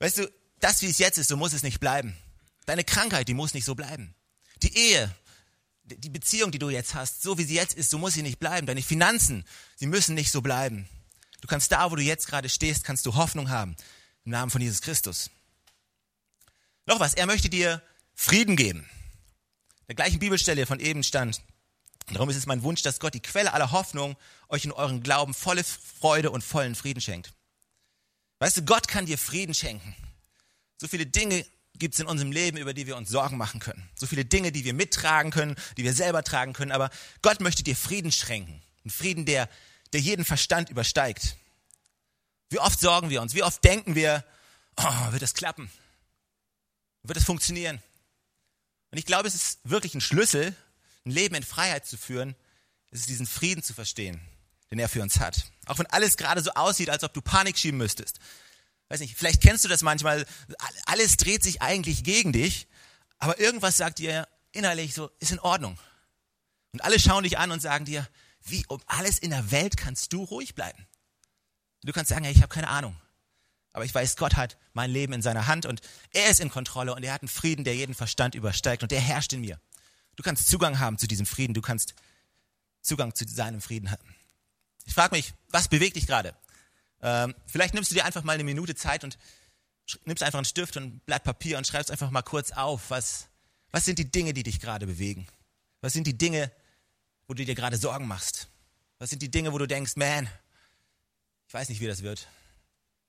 weißt 0.00 0.18
du, 0.18 0.30
das 0.60 0.82
wie 0.82 0.86
es 0.86 0.98
jetzt 0.98 1.18
ist, 1.18 1.28
so 1.28 1.36
muss 1.36 1.52
es 1.52 1.62
nicht 1.62 1.80
bleiben. 1.80 2.16
Deine 2.66 2.84
Krankheit, 2.84 3.28
die 3.28 3.34
muss 3.34 3.54
nicht 3.54 3.64
so 3.64 3.74
bleiben. 3.74 4.14
Die 4.62 4.76
Ehe, 4.76 5.14
die 5.84 6.10
Beziehung, 6.10 6.50
die 6.50 6.58
du 6.58 6.70
jetzt 6.70 6.94
hast, 6.94 7.22
so 7.22 7.38
wie 7.38 7.44
sie 7.44 7.54
jetzt 7.54 7.74
ist, 7.74 7.90
so 7.90 7.98
muss 7.98 8.14
sie 8.14 8.22
nicht 8.22 8.38
bleiben. 8.38 8.66
Deine 8.66 8.82
Finanzen, 8.82 9.44
sie 9.76 9.86
müssen 9.86 10.14
nicht 10.14 10.30
so 10.30 10.42
bleiben. 10.42 10.88
Du 11.40 11.48
kannst 11.48 11.72
da, 11.72 11.90
wo 11.90 11.96
du 11.96 12.02
jetzt 12.02 12.26
gerade 12.26 12.48
stehst, 12.48 12.84
kannst 12.84 13.06
du 13.06 13.14
Hoffnung 13.14 13.48
haben. 13.48 13.76
Im 14.24 14.32
Namen 14.32 14.50
von 14.50 14.60
Jesus 14.60 14.82
Christus. 14.82 15.30
Noch 16.86 17.00
was, 17.00 17.14
er 17.14 17.26
möchte 17.26 17.48
dir 17.48 17.82
Frieden 18.14 18.56
geben. 18.56 18.88
Der 19.86 19.94
gleichen 19.94 20.18
Bibelstelle 20.18 20.66
von 20.66 20.80
eben 20.80 21.02
stand. 21.02 21.42
Darum 22.12 22.30
ist 22.30 22.36
es 22.36 22.46
mein 22.46 22.62
Wunsch, 22.62 22.82
dass 22.82 23.00
Gott, 23.00 23.14
die 23.14 23.20
Quelle 23.20 23.52
aller 23.52 23.70
Hoffnung, 23.70 24.16
euch 24.48 24.64
in 24.64 24.72
euren 24.72 25.02
Glauben 25.02 25.34
volle 25.34 25.64
Freude 25.64 26.30
und 26.30 26.42
vollen 26.42 26.74
Frieden 26.74 27.00
schenkt. 27.00 27.32
Weißt 28.38 28.56
du, 28.56 28.62
Gott 28.62 28.88
kann 28.88 29.06
dir 29.06 29.18
Frieden 29.18 29.54
schenken. 29.54 29.94
So 30.78 30.88
viele 30.88 31.06
Dinge 31.06 31.44
gibt 31.74 31.94
es 31.94 32.00
in 32.00 32.06
unserem 32.06 32.32
Leben, 32.32 32.56
über 32.56 32.74
die 32.74 32.86
wir 32.86 32.96
uns 32.96 33.08
Sorgen 33.08 33.36
machen 33.36 33.60
können. 33.60 33.88
So 33.94 34.06
viele 34.06 34.24
Dinge, 34.24 34.52
die 34.52 34.64
wir 34.64 34.74
mittragen 34.74 35.30
können, 35.30 35.56
die 35.76 35.84
wir 35.84 35.92
selber 35.92 36.24
tragen 36.24 36.52
können. 36.52 36.72
Aber 36.72 36.90
Gott 37.22 37.40
möchte 37.40 37.62
dir 37.62 37.76
Frieden 37.76 38.12
schenken. 38.12 38.62
Ein 38.84 38.90
Frieden, 38.90 39.26
der, 39.26 39.48
der 39.92 40.00
jeden 40.00 40.24
Verstand 40.24 40.70
übersteigt. 40.70 41.36
Wie 42.50 42.58
oft 42.58 42.80
sorgen 42.80 43.10
wir 43.10 43.20
uns? 43.22 43.34
Wie 43.34 43.42
oft 43.42 43.62
denken 43.62 43.94
wir, 43.94 44.24
oh, 44.76 45.12
wird 45.12 45.22
das 45.22 45.34
klappen? 45.34 45.70
Wird 47.02 47.18
es 47.18 47.24
funktionieren? 47.24 47.82
Und 48.90 48.98
ich 48.98 49.06
glaube, 49.06 49.28
es 49.28 49.34
ist 49.34 49.60
wirklich 49.64 49.94
ein 49.94 50.00
Schlüssel, 50.00 50.54
ein 51.04 51.10
Leben 51.10 51.34
in 51.34 51.42
Freiheit 51.42 51.86
zu 51.86 51.96
führen, 51.96 52.34
es 52.90 53.00
ist 53.00 53.08
diesen 53.08 53.26
Frieden 53.26 53.62
zu 53.62 53.74
verstehen, 53.74 54.20
den 54.70 54.78
er 54.78 54.88
für 54.88 55.02
uns 55.02 55.20
hat. 55.20 55.44
Auch 55.66 55.78
wenn 55.78 55.86
alles 55.86 56.16
gerade 56.16 56.40
so 56.40 56.50
aussieht, 56.52 56.88
als 56.88 57.04
ob 57.04 57.12
du 57.12 57.20
Panik 57.20 57.58
schieben 57.58 57.78
müsstest. 57.78 58.18
Weiß 58.88 59.00
nicht, 59.00 59.16
vielleicht 59.16 59.42
kennst 59.42 59.64
du 59.64 59.68
das 59.68 59.82
manchmal, 59.82 60.26
alles 60.86 61.16
dreht 61.16 61.42
sich 61.42 61.60
eigentlich 61.60 62.04
gegen 62.04 62.32
dich, 62.32 62.68
aber 63.18 63.38
irgendwas 63.38 63.76
sagt 63.76 63.98
dir 63.98 64.26
innerlich 64.52 64.94
so, 64.94 65.10
ist 65.18 65.32
in 65.32 65.40
Ordnung. 65.40 65.78
Und 66.72 66.82
alle 66.82 66.98
schauen 66.98 67.24
dich 67.24 67.38
an 67.38 67.50
und 67.50 67.60
sagen 67.60 67.84
dir, 67.84 68.06
wie 68.42 68.64
um 68.68 68.80
alles 68.86 69.18
in 69.18 69.30
der 69.30 69.50
Welt 69.50 69.76
kannst 69.76 70.12
du 70.12 70.24
ruhig 70.24 70.54
bleiben? 70.54 70.86
Du 71.82 71.92
kannst 71.92 72.08
sagen, 72.08 72.24
hey, 72.24 72.32
ich 72.32 72.42
habe 72.42 72.52
keine 72.52 72.68
Ahnung. 72.68 72.96
Aber 73.72 73.84
ich 73.84 73.94
weiß, 73.94 74.16
Gott 74.16 74.36
hat 74.36 74.56
mein 74.72 74.90
Leben 74.90 75.12
in 75.12 75.22
seiner 75.22 75.46
Hand 75.46 75.66
und 75.66 75.80
er 76.12 76.30
ist 76.30 76.40
in 76.40 76.50
Kontrolle 76.50 76.94
und 76.94 77.04
er 77.04 77.12
hat 77.12 77.22
einen 77.22 77.28
Frieden, 77.28 77.64
der 77.64 77.76
jeden 77.76 77.94
Verstand 77.94 78.34
übersteigt 78.34 78.82
und 78.82 78.90
der 78.90 79.00
herrscht 79.00 79.32
in 79.32 79.40
mir. 79.40 79.60
Du 80.16 80.22
kannst 80.22 80.48
Zugang 80.48 80.78
haben 80.80 80.98
zu 80.98 81.06
diesem 81.06 81.26
Frieden, 81.26 81.54
du 81.54 81.60
kannst 81.60 81.94
Zugang 82.80 83.14
zu 83.14 83.26
seinem 83.28 83.60
Frieden 83.60 83.90
haben. 83.90 84.14
Ich 84.84 84.94
frage 84.94 85.14
mich, 85.14 85.34
was 85.50 85.68
bewegt 85.68 85.96
dich 85.96 86.06
gerade? 86.06 86.34
Ähm, 87.02 87.34
vielleicht 87.46 87.74
nimmst 87.74 87.90
du 87.90 87.94
dir 87.94 88.04
einfach 88.04 88.24
mal 88.24 88.32
eine 88.32 88.44
Minute 88.44 88.74
Zeit 88.74 89.04
und 89.04 89.18
nimmst 90.04 90.22
einfach 90.22 90.38
einen 90.38 90.44
Stift 90.44 90.76
und 90.76 90.84
ein 90.84 91.00
Blatt 91.00 91.24
Papier 91.24 91.58
und 91.58 91.66
schreibst 91.66 91.90
einfach 91.90 92.10
mal 92.10 92.22
kurz 92.22 92.52
auf, 92.52 92.90
was, 92.90 93.28
was 93.70 93.84
sind 93.84 93.98
die 93.98 94.10
Dinge, 94.10 94.34
die 94.34 94.42
dich 94.42 94.60
gerade 94.60 94.86
bewegen? 94.86 95.26
Was 95.80 95.92
sind 95.92 96.06
die 96.06 96.18
Dinge, 96.18 96.50
wo 97.26 97.34
du 97.34 97.44
dir 97.44 97.54
gerade 97.54 97.76
Sorgen 97.76 98.06
machst? 98.06 98.48
Was 98.98 99.10
sind 99.10 99.22
die 99.22 99.30
Dinge, 99.30 99.52
wo 99.52 99.58
du 99.58 99.66
denkst, 99.66 99.96
man, 99.96 100.28
ich 101.46 101.54
weiß 101.54 101.68
nicht, 101.68 101.80
wie 101.80 101.86
das 101.86 102.02
wird. 102.02 102.28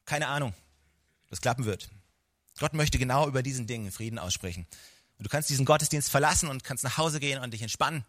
Keine 0.06 0.28
Ahnung, 0.28 0.54
das 1.30 1.42
klappen 1.42 1.66
wird. 1.66 1.90
Gott 2.60 2.74
möchte 2.74 2.98
genau 2.98 3.28
über 3.28 3.42
diesen 3.42 3.68
Dingen 3.68 3.92
Frieden 3.92 4.20
aussprechen. 4.20 4.68
Und 5.18 5.26
du 5.26 5.30
kannst 5.30 5.50
diesen 5.50 5.66
Gottesdienst 5.66 6.10
verlassen 6.10 6.50
und 6.50 6.64
kannst 6.64 6.84
nach 6.84 6.98
Hause 6.98 7.20
gehen 7.20 7.42
und 7.42 7.52
dich 7.52 7.62
entspannen. 7.62 8.06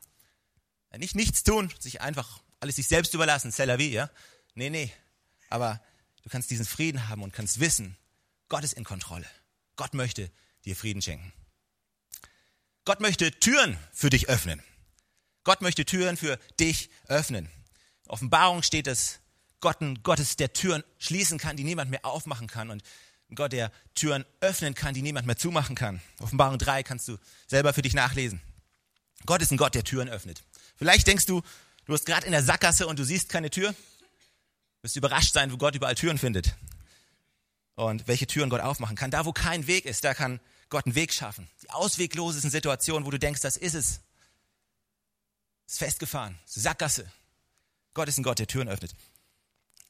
Nicht 0.96 1.14
nichts 1.14 1.42
tun, 1.42 1.72
sich 1.78 2.00
einfach 2.00 2.40
alles 2.58 2.76
sich 2.76 2.88
selbst 2.88 3.14
überlassen, 3.14 3.52
c'est 3.52 3.64
la 3.64 3.78
vie, 3.78 3.90
ja? 3.90 4.10
Nee, 4.54 4.70
nee. 4.70 4.92
Aber 5.50 5.80
du 6.22 6.30
kannst 6.30 6.50
diesen 6.50 6.64
Frieden 6.64 7.08
haben 7.08 7.22
und 7.22 7.32
kannst 7.32 7.60
wissen, 7.60 7.96
Gott 8.48 8.64
ist 8.64 8.72
in 8.72 8.84
Kontrolle. 8.84 9.26
Gott 9.76 9.94
möchte 9.94 10.30
dir 10.64 10.74
Frieden 10.74 11.02
schenken. 11.02 11.32
Gott 12.84 13.00
möchte 13.00 13.30
Türen 13.38 13.78
für 13.92 14.10
dich 14.10 14.28
öffnen. 14.28 14.62
Gott 15.44 15.60
möchte 15.60 15.84
Türen 15.84 16.16
für 16.16 16.38
dich 16.58 16.90
öffnen. 17.06 17.50
Offenbarung 18.08 18.62
steht 18.62 18.86
es, 18.86 19.20
Gott 19.60 19.80
ein 19.80 20.02
Gott 20.02 20.18
ist, 20.18 20.40
der 20.40 20.52
Türen 20.52 20.82
schließen 20.98 21.38
kann, 21.38 21.56
die 21.56 21.64
niemand 21.64 21.90
mehr 21.90 22.04
aufmachen 22.04 22.46
kann 22.46 22.70
und 22.70 22.82
ein 23.30 23.34
Gott, 23.36 23.52
der 23.52 23.70
Türen 23.94 24.24
öffnen 24.40 24.74
kann, 24.74 24.94
die 24.94 25.02
niemand 25.02 25.26
mehr 25.26 25.36
zumachen 25.36 25.76
kann. 25.76 26.00
Offenbarung 26.18 26.58
3 26.58 26.82
kannst 26.82 27.06
du 27.08 27.16
selber 27.46 27.72
für 27.72 27.82
dich 27.82 27.94
nachlesen. 27.94 28.40
Gott 29.26 29.42
ist 29.42 29.52
ein 29.52 29.56
Gott, 29.56 29.74
der 29.74 29.84
Türen 29.84 30.08
öffnet. 30.08 30.42
Vielleicht 30.76 31.06
denkst 31.06 31.26
du, 31.26 31.42
du 31.84 31.92
bist 31.92 32.06
gerade 32.06 32.26
in 32.26 32.32
der 32.32 32.42
Sackgasse 32.42 32.86
und 32.86 32.98
du 32.98 33.04
siehst 33.04 33.28
keine 33.28 33.50
Tür. 33.50 33.74
Wirst 34.82 34.96
überrascht 34.96 35.34
sein, 35.34 35.52
wo 35.52 35.56
Gott 35.56 35.74
überall 35.74 35.94
Türen 35.94 36.18
findet. 36.18 36.54
Und 37.74 38.08
welche 38.08 38.26
Türen 38.26 38.50
Gott 38.50 38.60
aufmachen 38.60 38.96
kann. 38.96 39.10
Da, 39.10 39.24
wo 39.24 39.32
kein 39.32 39.66
Weg 39.66 39.84
ist, 39.84 40.04
da 40.04 40.14
kann 40.14 40.40
Gott 40.68 40.86
einen 40.86 40.94
Weg 40.94 41.12
schaffen. 41.12 41.48
Die 41.62 41.70
ausweglosesten 41.70 42.50
Situationen, 42.50 43.06
wo 43.06 43.10
du 43.10 43.18
denkst, 43.18 43.40
das 43.40 43.56
ist 43.56 43.74
es. 43.74 44.00
Ist 45.66 45.78
festgefahren. 45.78 46.38
Ist 46.46 46.54
Sackgasse. 46.54 47.10
Gott 47.94 48.08
ist 48.08 48.18
ein 48.18 48.22
Gott, 48.22 48.38
der 48.38 48.46
Türen 48.46 48.68
öffnet. 48.68 48.94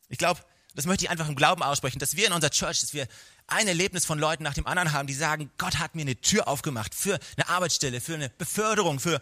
Ich 0.08 0.18
glaube, 0.18 0.40
das 0.74 0.86
möchte 0.86 1.04
ich 1.04 1.10
einfach 1.10 1.28
im 1.28 1.36
Glauben 1.36 1.62
aussprechen, 1.62 1.98
dass 1.98 2.16
wir 2.16 2.26
in 2.26 2.32
unserer 2.32 2.50
Church, 2.50 2.80
dass 2.80 2.94
wir 2.94 3.06
ein 3.46 3.66
Erlebnis 3.66 4.04
von 4.04 4.18
Leuten 4.18 4.44
nach 4.44 4.54
dem 4.54 4.66
anderen 4.66 4.92
haben, 4.92 5.06
die 5.06 5.14
sagen, 5.14 5.50
Gott 5.58 5.78
hat 5.78 5.94
mir 5.94 6.02
eine 6.02 6.20
Tür 6.20 6.46
aufgemacht 6.46 6.94
für 6.94 7.18
eine 7.36 7.48
Arbeitsstelle, 7.48 8.00
für 8.00 8.14
eine 8.14 8.28
Beförderung, 8.30 9.00
für 9.00 9.20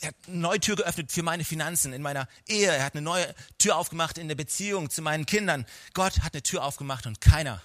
er 0.00 0.08
hat 0.08 0.14
eine 0.26 0.36
neue 0.36 0.60
Tür 0.60 0.76
geöffnet 0.76 1.12
für 1.12 1.22
meine 1.22 1.44
Finanzen 1.44 1.92
in 1.92 2.02
meiner 2.02 2.28
Ehe. 2.46 2.70
Er 2.70 2.84
hat 2.84 2.94
eine 2.94 3.02
neue 3.02 3.34
Tür 3.58 3.76
aufgemacht 3.76 4.18
in 4.18 4.28
der 4.28 4.34
Beziehung 4.34 4.90
zu 4.90 5.02
meinen 5.02 5.26
Kindern. 5.26 5.66
Gott 5.92 6.20
hat 6.20 6.34
eine 6.34 6.42
Tür 6.42 6.64
aufgemacht 6.64 7.06
und 7.06 7.20
keiner 7.20 7.62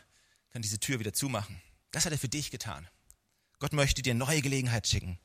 kann 0.51 0.61
diese 0.61 0.79
Tür 0.79 0.99
wieder 0.99 1.13
zumachen. 1.13 1.61
Das 1.91 2.05
hat 2.05 2.11
er 2.11 2.19
für 2.19 2.29
dich 2.29 2.51
getan. 2.51 2.87
Gott 3.59 3.73
möchte 3.73 4.01
dir 4.01 4.13
neue 4.13 4.41
Gelegenheit 4.41 4.87
schicken. 4.87 5.19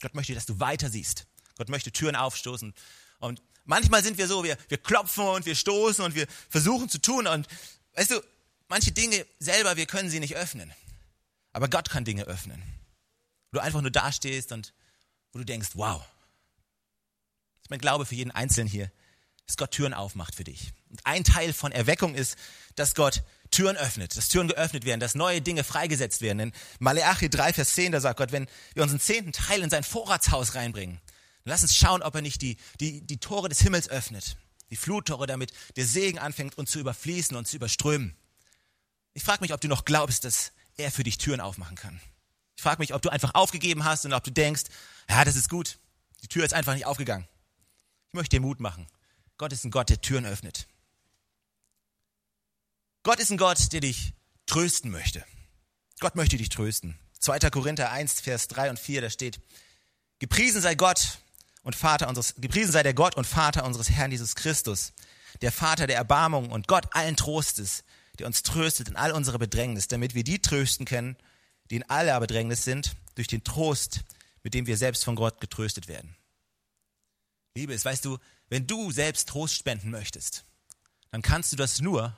Gott 0.00 0.14
möchte, 0.14 0.34
dass 0.34 0.46
du 0.46 0.60
weiter 0.60 0.90
siehst. 0.90 1.26
Gott 1.56 1.68
möchte 1.68 1.92
Türen 1.92 2.16
aufstoßen. 2.16 2.74
Und 3.18 3.42
Manchmal 3.70 4.02
sind 4.02 4.18
wir 4.18 4.26
so, 4.26 4.42
wir, 4.42 4.56
wir 4.68 4.78
klopfen 4.78 5.24
und 5.24 5.46
wir 5.46 5.54
stoßen 5.54 6.04
und 6.04 6.16
wir 6.16 6.26
versuchen 6.48 6.88
zu 6.88 6.98
tun 6.98 7.28
und 7.28 7.46
weißt 7.94 8.10
du, 8.10 8.20
manche 8.68 8.90
Dinge 8.90 9.24
selber, 9.38 9.76
wir 9.76 9.86
können 9.86 10.10
sie 10.10 10.18
nicht 10.18 10.34
öffnen. 10.34 10.72
Aber 11.52 11.68
Gott 11.68 11.88
kann 11.88 12.04
Dinge 12.04 12.24
öffnen. 12.24 12.60
Du 13.52 13.60
einfach 13.60 13.80
nur 13.80 13.92
dastehst 13.92 14.50
und 14.50 14.72
wo 15.32 15.38
du 15.38 15.44
denkst, 15.44 15.70
wow. 15.74 16.00
Das 16.00 17.62
ist 17.62 17.70
mein 17.70 17.80
Glaube 17.80 18.06
für 18.06 18.14
jeden 18.14 18.30
Einzelnen 18.30 18.68
hier, 18.68 18.90
dass 19.46 19.56
Gott 19.56 19.70
Türen 19.72 19.94
aufmacht 19.94 20.34
für 20.34 20.44
dich. 20.44 20.72
Und 20.88 21.04
ein 21.04 21.24
Teil 21.24 21.52
von 21.52 21.72
Erweckung 21.72 22.14
ist, 22.14 22.36
dass 22.76 22.94
Gott 22.94 23.22
Türen 23.50 23.76
öffnet, 23.76 24.16
dass 24.16 24.28
Türen 24.28 24.48
geöffnet 24.48 24.84
werden, 24.84 25.00
dass 25.00 25.14
neue 25.14 25.42
Dinge 25.42 25.64
freigesetzt 25.64 26.20
werden. 26.20 26.40
In 26.40 26.52
Maleachi 26.78 27.28
3, 27.28 27.52
Vers 27.52 27.74
10, 27.74 27.92
da 27.92 28.00
sagt 28.00 28.18
Gott, 28.18 28.32
wenn 28.32 28.48
wir 28.74 28.82
unseren 28.82 29.00
zehnten 29.00 29.32
Teil 29.32 29.62
in 29.62 29.70
sein 29.70 29.84
Vorratshaus 29.84 30.54
reinbringen, 30.54 31.00
Lass 31.44 31.62
uns 31.62 31.76
schauen, 31.76 32.02
ob 32.02 32.14
er 32.14 32.22
nicht 32.22 32.42
die, 32.42 32.56
die, 32.80 33.00
die 33.06 33.18
Tore 33.18 33.48
des 33.48 33.60
Himmels 33.60 33.88
öffnet. 33.88 34.36
Die 34.70 34.76
Fluttore, 34.76 35.26
damit 35.26 35.52
der 35.76 35.84
Segen 35.84 36.18
anfängt, 36.18 36.56
uns 36.58 36.70
zu 36.70 36.78
überfließen 36.78 37.36
und 37.36 37.48
zu 37.48 37.56
überströmen. 37.56 38.16
Ich 39.14 39.24
frage 39.24 39.40
mich, 39.40 39.52
ob 39.52 39.60
du 39.60 39.68
noch 39.68 39.84
glaubst, 39.84 40.24
dass 40.24 40.52
er 40.76 40.92
für 40.92 41.02
dich 41.02 41.18
Türen 41.18 41.40
aufmachen 41.40 41.76
kann. 41.76 42.00
Ich 42.60 42.62
frage 42.62 42.82
mich, 42.82 42.92
ob 42.92 43.00
du 43.00 43.08
einfach 43.08 43.34
aufgegeben 43.34 43.84
hast 43.84 44.04
und 44.04 44.12
ob 44.12 44.22
du 44.22 44.30
denkst, 44.30 44.64
ja, 45.08 45.24
das 45.24 45.34
ist 45.34 45.48
gut. 45.48 45.78
Die 46.22 46.28
Tür 46.28 46.44
ist 46.44 46.52
einfach 46.52 46.74
nicht 46.74 46.84
aufgegangen. 46.84 47.26
Ich 48.08 48.12
möchte 48.12 48.36
dir 48.36 48.42
Mut 48.42 48.60
machen. 48.60 48.86
Gott 49.38 49.50
ist 49.50 49.64
ein 49.64 49.70
Gott, 49.70 49.88
der 49.88 50.02
Türen 50.02 50.26
öffnet. 50.26 50.68
Gott 53.02 53.18
ist 53.18 53.30
ein 53.30 53.38
Gott, 53.38 53.72
der 53.72 53.80
dich 53.80 54.12
trösten 54.44 54.90
möchte. 54.90 55.24
Gott 56.00 56.16
möchte 56.16 56.36
dich 56.36 56.50
trösten. 56.50 56.98
2. 57.20 57.38
Korinther 57.48 57.92
1, 57.92 58.20
Vers 58.20 58.46
3 58.48 58.68
und 58.68 58.78
4, 58.78 59.00
da 59.00 59.08
steht, 59.08 59.40
Gepriesen 60.18 60.60
sei 60.60 60.74
Gott, 60.74 61.16
und 61.62 61.74
Vater 61.74 62.08
unseres, 62.08 62.34
gepriesen 62.36 62.72
sei 62.72 62.82
der 62.82 62.92
Gott 62.92 63.16
und 63.16 63.26
Vater 63.26 63.64
unseres 63.64 63.88
Herrn 63.88 64.10
Jesus 64.10 64.34
Christus, 64.34 64.92
der 65.40 65.50
Vater 65.50 65.86
der 65.86 65.96
Erbarmung 65.96 66.50
und 66.50 66.68
Gott 66.68 66.94
allen 66.94 67.16
Trostes, 67.16 67.84
der 68.18 68.26
uns 68.26 68.42
tröstet 68.42 68.88
in 68.88 68.96
all 68.96 69.12
unserer 69.12 69.38
Bedrängnis, 69.38 69.88
damit 69.88 70.14
wir 70.14 70.24
die 70.24 70.42
trösten 70.42 70.84
können, 70.84 71.16
die 71.70 71.76
in 71.76 71.88
aller 71.88 72.18
Bedrängnis 72.20 72.64
sind, 72.64 72.96
durch 73.14 73.28
den 73.28 73.44
Trost, 73.44 74.00
mit 74.42 74.54
dem 74.54 74.66
wir 74.66 74.76
selbst 74.76 75.04
von 75.04 75.16
Gott 75.16 75.40
getröstet 75.40 75.88
werden. 75.88 76.16
Liebe 77.54 77.74
ist, 77.74 77.84
weißt 77.84 78.04
du, 78.04 78.18
wenn 78.48 78.66
du 78.66 78.90
selbst 78.90 79.28
Trost 79.28 79.54
spenden 79.54 79.90
möchtest, 79.90 80.44
dann 81.10 81.22
kannst 81.22 81.52
du 81.52 81.56
das 81.56 81.80
nur, 81.80 82.16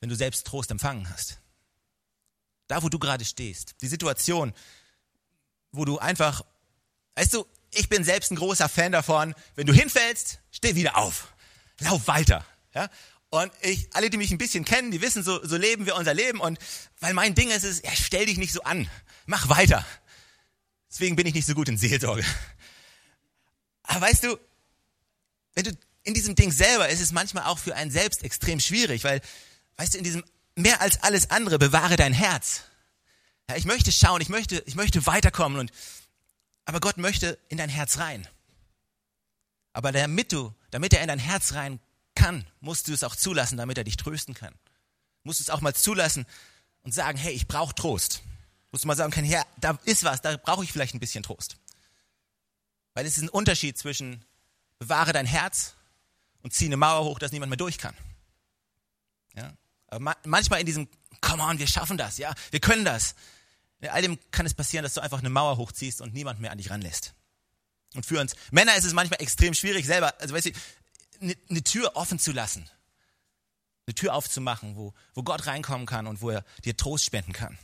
wenn 0.00 0.08
du 0.08 0.16
selbst 0.16 0.46
Trost 0.46 0.70
empfangen 0.70 1.08
hast. 1.10 1.40
Da, 2.68 2.82
wo 2.82 2.88
du 2.88 2.98
gerade 2.98 3.24
stehst, 3.24 3.74
die 3.82 3.88
Situation, 3.88 4.54
wo 5.72 5.84
du 5.84 5.98
einfach, 5.98 6.42
weißt 7.16 7.34
du, 7.34 7.46
ich 7.72 7.88
bin 7.88 8.04
selbst 8.04 8.30
ein 8.30 8.36
großer 8.36 8.68
Fan 8.68 8.92
davon, 8.92 9.34
wenn 9.54 9.66
du 9.66 9.72
hinfällst, 9.72 10.40
steh 10.50 10.74
wieder 10.74 10.96
auf. 10.96 11.32
Lauf 11.80 12.06
weiter. 12.08 12.44
Ja? 12.74 12.88
Und 13.30 13.52
ich, 13.62 13.88
alle, 13.94 14.10
die 14.10 14.16
mich 14.16 14.32
ein 14.32 14.38
bisschen 14.38 14.64
kennen, 14.64 14.90
die 14.90 15.00
wissen, 15.00 15.22
so, 15.22 15.44
so 15.46 15.56
leben 15.56 15.86
wir 15.86 15.94
unser 15.94 16.14
Leben. 16.14 16.40
Und 16.40 16.58
weil 16.98 17.14
mein 17.14 17.34
Ding 17.34 17.50
ist, 17.50 17.62
ist, 17.62 17.84
ja, 17.84 17.92
stell 17.94 18.26
dich 18.26 18.38
nicht 18.38 18.52
so 18.52 18.62
an. 18.62 18.90
Mach 19.26 19.48
weiter. 19.48 19.86
Deswegen 20.90 21.14
bin 21.14 21.26
ich 21.26 21.34
nicht 21.34 21.46
so 21.46 21.54
gut 21.54 21.68
in 21.68 21.78
Seelsorge. 21.78 22.24
Aber 23.84 24.00
weißt 24.00 24.24
du, 24.24 24.36
wenn 25.54 25.64
du 25.64 25.70
in 26.02 26.14
diesem 26.14 26.34
Ding 26.34 26.50
selber 26.50 26.88
ist 26.88 27.00
es 27.00 27.12
manchmal 27.12 27.44
auch 27.44 27.58
für 27.58 27.76
einen 27.76 27.90
selbst 27.90 28.24
extrem 28.24 28.58
schwierig, 28.58 29.04
weil, 29.04 29.20
weißt 29.76 29.94
du, 29.94 29.98
in 29.98 30.04
diesem 30.04 30.24
mehr 30.56 30.80
als 30.80 31.02
alles 31.02 31.30
andere 31.30 31.58
bewahre 31.58 31.96
dein 31.96 32.12
Herz. 32.12 32.62
Ja, 33.48 33.56
ich 33.56 33.64
möchte 33.64 33.92
schauen, 33.92 34.20
ich 34.20 34.28
möchte, 34.28 34.62
ich 34.66 34.74
möchte 34.74 35.06
weiterkommen 35.06 35.58
und, 35.60 35.70
aber 36.64 36.80
Gott 36.80 36.96
möchte 36.96 37.38
in 37.48 37.58
dein 37.58 37.68
Herz 37.68 37.98
rein. 37.98 38.26
Aber 39.72 39.92
damit 39.92 40.32
du, 40.32 40.52
damit 40.70 40.92
er 40.94 41.02
in 41.02 41.08
dein 41.08 41.18
Herz 41.20 41.52
rein 41.52 41.78
kann, 42.20 42.46
musst 42.60 42.88
du 42.88 42.92
es 42.92 43.02
auch 43.02 43.16
zulassen, 43.16 43.56
damit 43.56 43.78
er 43.78 43.84
dich 43.84 43.96
trösten 43.96 44.34
kann. 44.34 44.54
Musst 45.22 45.40
du 45.40 45.42
es 45.42 45.50
auch 45.50 45.60
mal 45.60 45.74
zulassen 45.74 46.26
und 46.82 46.92
sagen, 46.92 47.18
hey, 47.18 47.32
ich 47.32 47.46
brauche 47.46 47.74
Trost. 47.74 48.22
Musst 48.72 48.84
du 48.84 48.88
mal 48.88 48.96
sagen 48.96 49.12
können, 49.12 49.26
Herr, 49.26 49.46
da 49.58 49.78
ist 49.84 50.04
was, 50.04 50.22
da 50.22 50.36
brauche 50.36 50.64
ich 50.64 50.72
vielleicht 50.72 50.94
ein 50.94 51.00
bisschen 51.00 51.22
Trost. 51.22 51.56
Weil 52.94 53.06
es 53.06 53.16
ist 53.16 53.22
ein 53.22 53.28
Unterschied 53.28 53.78
zwischen 53.78 54.24
bewahre 54.78 55.12
dein 55.12 55.26
Herz 55.26 55.74
und 56.42 56.52
zieh 56.52 56.66
eine 56.66 56.76
Mauer 56.76 57.04
hoch, 57.04 57.18
dass 57.18 57.32
niemand 57.32 57.50
mehr 57.50 57.56
durch 57.56 57.78
kann. 57.78 57.94
Ja? 59.34 59.52
Aber 59.88 60.14
manchmal 60.24 60.60
in 60.60 60.66
diesem, 60.66 60.88
come 61.20 61.42
on, 61.42 61.58
wir 61.58 61.66
schaffen 61.66 61.98
das, 61.98 62.18
ja, 62.18 62.34
wir 62.50 62.60
können 62.60 62.84
das. 62.84 63.14
In 63.80 63.88
all 63.88 64.02
dem 64.02 64.18
kann 64.30 64.46
es 64.46 64.54
passieren, 64.54 64.82
dass 64.82 64.94
du 64.94 65.00
einfach 65.00 65.18
eine 65.18 65.30
Mauer 65.30 65.56
hochziehst 65.56 66.00
und 66.00 66.14
niemand 66.14 66.40
mehr 66.40 66.52
an 66.52 66.58
dich 66.58 66.70
ranlässt. 66.70 67.14
Und 67.94 68.06
für 68.06 68.20
uns 68.20 68.34
Männer 68.50 68.76
ist 68.76 68.84
es 68.84 68.92
manchmal 68.92 69.20
extrem 69.20 69.54
schwierig, 69.54 69.86
selber, 69.86 70.14
also 70.20 70.34
weißt 70.34 70.46
du, 70.46 70.52
eine, 71.20 71.62
Tür 71.64 71.96
offen 71.96 72.18
zu 72.18 72.32
lassen. 72.32 72.68
Eine 73.86 73.94
Tür 73.94 74.14
aufzumachen, 74.14 74.76
wo, 74.76 74.94
wo 75.14 75.22
Gott 75.22 75.46
reinkommen 75.46 75.86
kann 75.86 76.06
und 76.06 76.22
wo 76.22 76.30
er 76.30 76.44
dir 76.64 76.76
Trost 76.76 77.04
spenden 77.04 77.32
kann. 77.32 77.58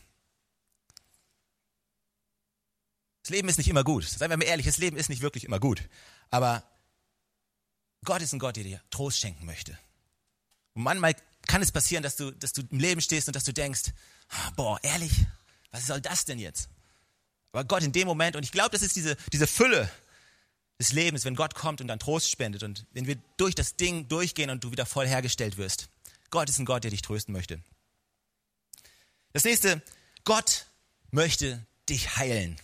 Das 3.23 3.31
Leben 3.31 3.49
ist 3.49 3.59
nicht 3.59 3.69
immer 3.69 3.85
gut. 3.85 4.05
Seien 4.05 4.31
wir 4.31 4.37
mal 4.37 4.45
ehrlich, 4.45 4.67
das 4.67 4.79
Leben 4.79 4.97
ist 4.97 5.09
nicht 5.09 5.23
wirklich 5.23 5.45
immer 5.45 5.59
gut. 5.59 5.89
Aber 6.31 6.63
Gott 8.05 8.23
ist 8.23 8.33
ein 8.33 8.39
Gott, 8.39 8.57
der 8.57 8.65
dir 8.65 8.81
Trost 8.91 9.19
schenken 9.19 9.47
möchte. 9.47 9.77
Und 10.75 10.83
manchmal 10.83 11.17
kann 11.47 11.63
es 11.63 11.73
passieren, 11.73 12.03
dass 12.03 12.17
du, 12.17 12.31
dass 12.31 12.53
du 12.53 12.63
im 12.71 12.79
Leben 12.79 13.01
stehst 13.01 13.29
und 13.29 13.35
dass 13.35 13.45
du 13.45 13.53
denkst, 13.53 13.93
ah, 14.29 14.51
boah, 14.57 14.79
ehrlich, 14.83 15.13
was 15.71 15.87
soll 15.87 16.01
das 16.01 16.25
denn 16.25 16.39
jetzt? 16.39 16.69
Aber 17.53 17.65
Gott 17.65 17.83
in 17.83 17.93
dem 17.93 18.07
Moment, 18.07 18.37
und 18.37 18.43
ich 18.43 18.53
glaube, 18.53 18.71
das 18.71 18.83
ist 18.83 18.97
diese, 18.97 19.17
diese 19.33 19.47
Fülle 19.47 19.91
des 20.79 20.93
Lebens, 20.93 21.25
wenn 21.25 21.35
Gott 21.35 21.55
kommt 21.55 21.81
und 21.81 21.89
dann 21.89 21.99
Trost 21.99 22.31
spendet 22.31 22.63
und 22.63 22.87
wenn 22.93 23.07
wir 23.07 23.17
durch 23.37 23.55
das 23.55 23.77
Ding 23.77 24.09
durchgehen 24.09 24.51
und 24.51 24.63
du 24.63 24.71
wieder 24.73 24.87
voll 24.87 25.07
hergestellt 25.07 25.57
wirst. 25.57 25.89
Gott 26.31 26.49
ist 26.49 26.59
ein 26.59 26.67
Gott, 26.67 26.85
der 26.85 26.91
dich 26.91 27.03
trösten 27.03 27.33
möchte. 27.33 27.61
Das 29.33 29.45
nächste, 29.45 29.83
Gott 30.25 30.67
möchte 31.11 31.67
dich 31.89 32.17
heilen. 32.17 32.61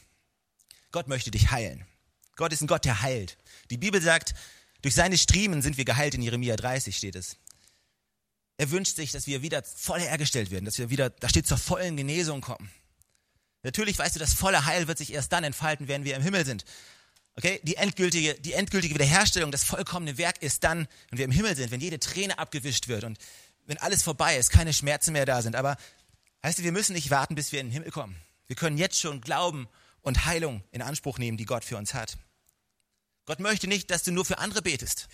Gott 0.91 1.09
möchte 1.09 1.31
dich 1.31 1.51
heilen. 1.51 1.87
Gott 2.37 2.53
ist 2.53 2.61
ein 2.61 2.67
Gott, 2.67 2.85
der 2.85 3.03
heilt. 3.03 3.39
Die 3.71 3.79
Bibel 3.79 4.01
sagt, 4.03 4.35
durch 4.83 4.95
seine 4.95 5.17
Striemen 5.17 5.63
sind 5.63 5.77
wir 5.77 5.85
geheilt, 5.85 6.15
in 6.15 6.23
Jeremia 6.23 6.57
30 6.57 6.97
steht 6.97 7.17
es. 7.17 7.37
Er 8.59 8.71
wünscht 8.71 8.97
sich, 8.97 9.13
dass 9.13 9.27
wir 9.27 9.43
wieder 9.43 9.63
voll 9.63 10.01
hergestellt 10.01 10.51
werden, 10.51 10.65
dass 10.65 10.79
wir 10.79 10.91
wieder, 10.91 11.11
da 11.11 11.29
steht, 11.29 11.47
zur 11.47 11.59
vollen 11.59 11.97
Genesung 11.97 12.41
kommen. 12.41 12.71
Natürlich 13.63 13.99
weißt 13.99 14.17
du, 14.17 14.21
das 14.21 14.35
volle 14.35 14.67
Heil 14.67 14.89
wird 14.89 14.99
sich 14.99 15.13
erst 15.13 15.33
dann 15.33 15.45
entfalten, 15.45 15.89
wenn 15.89 16.05
wir 16.05 16.17
im 16.17 16.23
Himmel 16.23 16.45
sind. 16.45 16.65
Okay? 17.37 17.61
Die 17.63 17.77
endgültige, 17.77 18.35
die 18.35 18.53
endgültige 18.53 18.95
Wiederherstellung, 18.95 19.51
das 19.51 19.65
vollkommene 19.65 20.19
Werk 20.19 20.43
ist 20.43 20.65
dann, 20.65 20.87
wenn 21.11 21.19
wir 21.19 21.25
im 21.25 21.31
Himmel 21.31 21.57
sind, 21.57 21.71
wenn 21.71 21.81
jede 21.81 21.99
Träne 21.99 22.39
abgewischt 22.39 22.89
wird 22.89 23.05
und 23.05 23.19
wenn 23.67 23.79
alles 23.79 24.03
vorbei 24.03 24.37
ist, 24.37 24.51
keine 24.51 24.73
Schmerzen 24.73 25.13
mehr 25.13 25.27
da 25.27 25.41
sind. 25.41 25.57
Aber 25.57 25.77
heißt 26.43 26.59
du, 26.59 26.63
wir 26.63 26.73
müssen 26.73 26.93
nicht 26.93 27.11
warten, 27.11 27.35
bis 27.35 27.53
wir 27.53 27.61
in 27.61 27.67
den 27.67 27.73
Himmel 27.73 27.91
kommen. 27.91 28.17
Wir 28.47 28.57
können 28.57 28.77
jetzt 28.77 28.99
schon 28.99 29.21
Glauben 29.21 29.69
und 30.03 30.25
Heilung 30.25 30.63
in 30.73 30.83
Anspruch 30.83 31.19
nehmen, 31.19 31.39
die 31.39 31.47
Gott 31.47 31.65
für 31.65 31.77
uns 31.77 31.95
hat. 31.95 32.19
Gott 33.25 33.39
möchte 33.39 33.69
nicht, 33.69 33.91
dass 33.91 34.03
du 34.03 34.11
nur 34.11 34.25
für 34.25 34.39
andere 34.39 34.63
betest. 34.63 35.09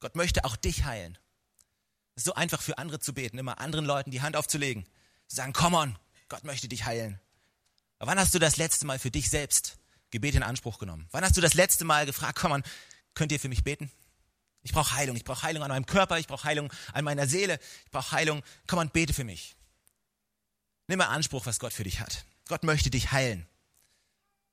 Gott 0.00 0.14
möchte 0.14 0.44
auch 0.44 0.56
dich 0.56 0.84
heilen. 0.84 1.18
Es 2.14 2.22
ist 2.22 2.26
so 2.26 2.34
einfach 2.34 2.62
für 2.62 2.78
andere 2.78 3.00
zu 3.00 3.12
beten, 3.12 3.36
immer 3.36 3.60
anderen 3.60 3.84
Leuten 3.84 4.10
die 4.10 4.22
Hand 4.22 4.36
aufzulegen, 4.36 4.84
zu 5.26 5.36
sagen, 5.36 5.52
komm 5.52 5.74
on, 5.74 5.98
Gott 6.28 6.44
möchte 6.44 6.68
dich 6.68 6.84
heilen. 6.84 7.20
Aber 7.98 8.12
wann 8.12 8.18
hast 8.18 8.34
du 8.34 8.38
das 8.38 8.56
letzte 8.56 8.86
Mal 8.86 8.98
für 8.98 9.10
dich 9.10 9.28
selbst 9.28 9.76
Gebet 10.10 10.34
in 10.34 10.42
Anspruch 10.42 10.78
genommen? 10.78 11.08
Wann 11.10 11.24
hast 11.24 11.36
du 11.36 11.40
das 11.40 11.54
letzte 11.54 11.84
Mal 11.84 12.06
gefragt, 12.06 12.38
komm 12.38 12.52
on, 12.52 12.62
könnt 13.14 13.32
ihr 13.32 13.40
für 13.40 13.48
mich 13.48 13.64
beten? 13.64 13.90
Ich 14.62 14.72
brauche 14.72 14.94
Heilung, 14.94 15.16
ich 15.16 15.24
brauche 15.24 15.42
Heilung 15.42 15.62
an 15.62 15.68
meinem 15.68 15.86
Körper, 15.86 16.18
ich 16.18 16.26
brauche 16.26 16.44
Heilung 16.44 16.72
an 16.92 17.04
meiner 17.04 17.26
Seele, 17.26 17.60
ich 17.84 17.90
brauche 17.90 18.12
Heilung, 18.12 18.42
komm 18.66 18.80
on, 18.80 18.90
bete 18.90 19.14
für 19.14 19.24
mich. 19.24 19.56
Nimm 20.88 20.98
mal 20.98 21.06
Anspruch, 21.06 21.46
was 21.46 21.58
Gott 21.58 21.72
für 21.72 21.84
dich 21.84 22.00
hat. 22.00 22.24
Gott 22.48 22.64
möchte 22.64 22.90
dich 22.90 23.12
heilen. 23.12 23.46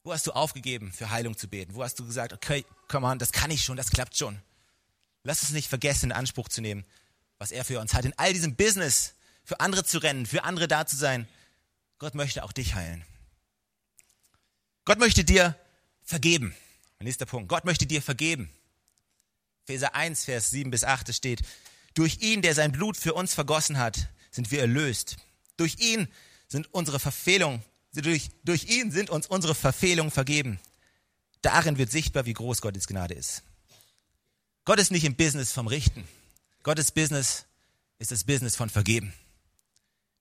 Wo 0.04 0.12
hast 0.12 0.28
du 0.28 0.32
aufgegeben, 0.32 0.92
für 0.92 1.12
Heilung 1.12 1.38
zu 1.38 1.48
beten? 1.48 1.76
Wo 1.76 1.84
hast 1.84 1.98
du 1.98 2.06
gesagt, 2.06 2.34
okay, 2.34 2.66
komm 2.88 3.04
on, 3.04 3.20
das 3.20 3.32
kann 3.32 3.52
ich 3.52 3.64
schon, 3.64 3.78
das 3.78 3.90
klappt 3.90 4.18
schon. 4.18 4.42
Lass 5.24 5.42
uns 5.44 5.52
nicht 5.52 5.70
vergessen, 5.70 6.08
in 6.08 6.12
Anspruch 6.12 6.50
zu 6.50 6.62
nehmen, 6.62 6.86
was 7.38 7.52
er 7.52 7.64
für 7.64 7.80
uns 7.80 7.94
hat. 7.94 8.04
In 8.04 8.14
all 8.18 8.34
diesem 8.34 8.56
Business, 8.56 9.16
für 9.44 9.60
andere 9.62 9.86
zu 9.86 10.00
rennen, 10.00 10.26
für 10.26 10.44
andere 10.44 10.68
da 10.68 10.86
zu 10.86 10.96
sein. 10.96 11.28
Gott 12.00 12.16
möchte 12.16 12.44
auch 12.44 12.52
dich 12.52 12.76
heilen. 12.76 13.06
Gott 14.86 15.00
möchte 15.00 15.24
dir 15.24 15.56
vergeben. 16.04 16.56
Nächster 17.00 17.26
Punkt. 17.26 17.50
Gott 17.50 17.66
möchte 17.66 17.86
dir 17.86 18.02
vergeben. 18.02 18.50
Epheser 19.66 19.96
1, 19.96 20.26
Vers 20.26 20.52
7 20.52 20.72
bis 20.72 20.84
8 20.84 21.14
steht, 21.14 21.42
durch 21.94 22.22
ihn, 22.22 22.42
der 22.42 22.56
sein 22.56 22.72
Blut 22.72 22.98
für 22.98 23.14
uns 23.14 23.34
vergossen 23.34 23.78
hat, 23.78 24.10
sind 24.32 24.52
wir 24.52 24.62
erlöst. 24.62 25.18
Durch 25.58 25.80
ihn 25.80 26.08
sind 26.48 26.74
unsere 26.74 27.00
Verfehlungen 27.00 27.64
durch, 28.02 28.30
durch 28.44 28.66
ihn 28.66 28.92
sind 28.92 29.10
uns 29.10 29.28
unsere 29.28 29.54
Verfehlungen 29.54 30.12
vergeben. 30.12 30.60
Darin 31.42 31.78
wird 31.78 31.92
sichtbar, 31.92 32.26
wie 32.26 32.34
groß 32.34 32.62
Gottes 32.62 32.88
Gnade 32.88 33.14
ist. 33.14 33.44
Gott 34.66 34.80
ist 34.80 34.92
nicht 34.92 35.04
im 35.04 35.16
Business 35.16 35.52
vom 35.52 35.68
Richten. 35.68 36.08
Gottes 36.64 36.92
Business 36.92 37.46
ist 38.00 38.12
das 38.12 38.24
Business 38.24 38.56
von 38.56 38.70
Vergeben. 38.70 39.14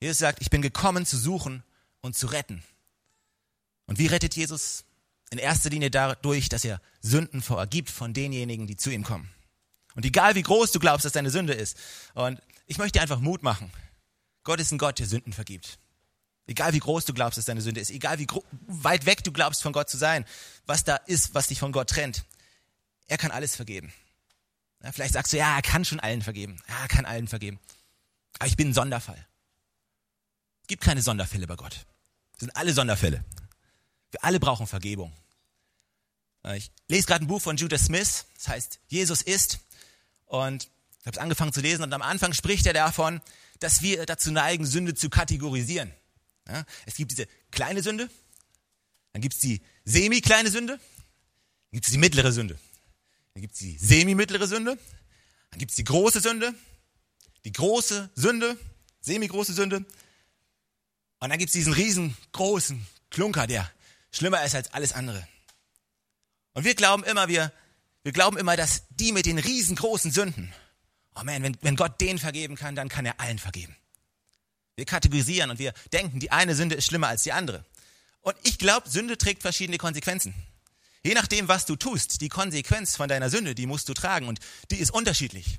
Jesus 0.01 0.18
sagt, 0.18 0.42
ich 0.42 0.51
bin 0.51 0.62
gekommen 0.62 1.07
zu 1.07 1.16
suchen 1.16 1.62
und 2.01 2.16
zu 2.16 2.27
retten. 2.27 2.62
Und 3.93 3.99
wie 3.99 4.07
rettet 4.07 4.35
Jesus? 4.37 4.87
In 5.29 5.37
erster 5.37 5.69
Linie 5.69 5.91
dadurch, 5.91 6.49
dass 6.49 6.65
er 6.65 6.81
Sünden 7.03 7.43
vergibt 7.43 7.91
von 7.91 8.15
denjenigen, 8.15 8.67
die 8.67 8.79
zu 8.79 8.89
ihm 8.89 9.05
kommen. 9.05 9.29
Und 9.95 10.07
egal 10.07 10.35
wie 10.35 10.41
groß 10.41 10.73
du 10.73 10.79
glaubst, 10.79 11.05
dass 11.05 11.13
deine 11.13 11.29
Sünde 11.29 11.53
ist. 11.53 11.77
Und 12.15 12.41
ich 12.67 12.79
möchte 12.79 12.93
dir 12.93 13.03
einfach 13.03 13.21
Mut 13.21 13.43
machen. 13.43 13.71
Gott 14.45 14.61
ist 14.61 14.73
ein 14.73 14.79
Gott, 14.79 14.99
der 14.99 15.07
Sünden 15.07 15.35
vergibt. 15.35 15.79
Egal 16.47 16.73
wie 16.73 16.79
groß 16.79 17.05
du 17.05 17.13
glaubst, 17.13 17.37
dass 17.37 17.45
deine 17.45 17.61
Sünde 17.61 17.83
ist, 17.83 17.91
egal 17.91 18.19
wie 18.19 18.27
weit 18.67 19.05
weg 19.05 19.23
du 19.25 19.31
glaubst, 19.31 19.63
von 19.63 19.75
Gott 19.75 19.91
zu 19.91 19.99
sein, 19.99 20.25
was 20.65 20.85
da 20.85 20.97
ist, 20.97 21.35
was 21.35 21.49
dich 21.49 21.59
von 21.59 21.73
Gott 21.73 21.91
trennt, 21.91 22.25
er 23.09 23.19
kann 23.19 23.31
alles 23.31 23.57
vergeben. 23.57 23.93
Ja, 24.83 24.91
vielleicht 24.91 25.13
sagst 25.13 25.35
du, 25.35 25.37
ja, 25.37 25.55
er 25.55 25.61
kann 25.61 25.85
schon 25.85 26.01
allen 26.01 26.23
vergeben. 26.23 26.57
Ja, 26.67 26.81
er 26.81 26.89
kann 26.89 27.05
allen 27.05 27.29
vergeben. 27.29 27.61
Aber 28.39 28.47
ich 28.47 28.57
bin 28.57 28.71
ein 28.71 28.75
Sonderfall. 28.75 29.27
Es 30.63 30.69
gibt 30.69 30.83
keine 30.83 31.03
Sonderfälle 31.03 31.47
bei 31.47 31.57
Gott. 31.57 31.85
Es 32.33 32.41
sind 32.41 32.57
alle 32.57 32.73
Sonderfälle. 32.73 33.23
Wir 34.12 34.25
alle 34.25 34.38
brauchen 34.38 34.66
Vergebung. 34.66 35.12
Ich 36.55 36.70
lese 36.88 37.07
gerade 37.07 37.25
ein 37.25 37.29
Buch 37.29 37.40
von 37.40 37.57
Judah 37.57 37.79
Smith, 37.79 38.27
das 38.35 38.48
heißt 38.48 38.81
Jesus 38.88 39.22
ist. 39.22 39.61
Und 40.27 40.68
ich 41.01 41.07
habe 41.07 41.16
es 41.16 41.18
angefangen 41.18 41.53
zu 41.53 41.61
lesen 41.61 41.83
und 41.83 41.92
am 41.92 42.03
Anfang 42.03 42.33
spricht 42.33 42.66
er 42.66 42.75
davon, 42.75 43.20
dass 43.59 43.83
wir 43.83 44.07
dazu 44.07 44.31
neigen, 44.31 44.66
Sünde 44.66 44.94
zu 44.94 45.09
kategorisieren. 45.09 45.92
Ja, 46.48 46.64
es 46.87 46.96
gibt 46.96 47.12
diese 47.12 47.27
kleine 47.51 47.83
Sünde, 47.83 48.11
dann 49.12 49.22
gibt 49.22 49.35
es 49.35 49.40
die 49.40 49.62
semi-kleine 49.85 50.51
Sünde, 50.51 50.75
dann 50.75 51.72
gibt 51.72 51.87
es 51.87 51.92
die 51.92 51.98
mittlere 51.98 52.33
Sünde, 52.33 52.59
dann 53.35 53.40
gibt 53.40 53.55
es 53.55 53.61
die 53.61 53.79
semi-mittlere 53.79 54.46
Sünde, 54.46 54.77
dann 55.51 55.59
gibt 55.59 55.70
es 55.70 55.77
die 55.77 55.85
große 55.85 56.20
Sünde, 56.20 56.55
die 57.44 57.53
große 57.53 58.11
Sünde, 58.16 58.59
semi-große 59.01 59.53
Sünde 59.53 59.77
und 61.20 61.31
dann 61.31 61.38
gibt 61.38 61.51
es 61.51 61.53
diesen 61.53 61.72
riesengroßen 61.72 62.85
Klunker, 63.11 63.46
der 63.46 63.70
schlimmer 64.12 64.44
ist 64.44 64.55
als 64.55 64.72
alles 64.72 64.92
andere. 64.92 65.27
Und 66.55 66.64
wir 66.64 66.75
glauben 66.75 67.03
immer, 67.05 67.29
wir, 67.29 67.53
wir 68.03 68.12
glauben 68.12 68.37
immer, 68.37 68.57
dass 68.57 68.85
die 68.90 69.12
mit 69.12 69.27
den 69.27 69.38
riesengroßen 69.38 70.11
Sünden, 70.11 70.53
oh 71.14 71.25
man, 71.25 71.42
wenn, 71.42 71.57
wenn 71.62 71.77
Gott 71.77 72.01
denen 72.01 72.18
vergeben 72.18 72.57
kann, 72.57 72.77
dann 72.77 72.88
kann 72.88 73.07
er 73.07 73.18
allen 73.20 73.38
vergeben. 73.38 73.77
Wir 74.77 74.85
kategorisieren 74.85 75.51
und 75.51 75.59
wir 75.59 75.72
denken, 75.92 76.20
die 76.20 76.31
eine 76.31 76.55
Sünde 76.55 76.75
ist 76.75 76.87
schlimmer 76.87 77.09
als 77.09 77.22
die 77.22 77.33
andere. 77.33 77.64
Und 78.20 78.37
ich 78.42 78.59
glaube, 78.59 78.88
Sünde 78.88 79.18
trägt 79.18 79.42
verschiedene 79.42 79.79
Konsequenzen. 79.79 80.35
Je 81.05 81.14
nachdem, 81.14 81.48
was 81.48 81.66
du 81.66 81.77
tust, 81.77 82.20
die 82.20 82.29
Konsequenz 82.29 82.96
von 82.96 83.09
deiner 83.09 83.29
Sünde, 83.29 83.55
die 83.55 83.66
musst 83.66 83.88
du 83.88 83.94
tragen 83.94 84.29
und 84.29 84.38
die 84.70 84.77
ist 84.77 84.92
unterschiedlich. 84.92 85.59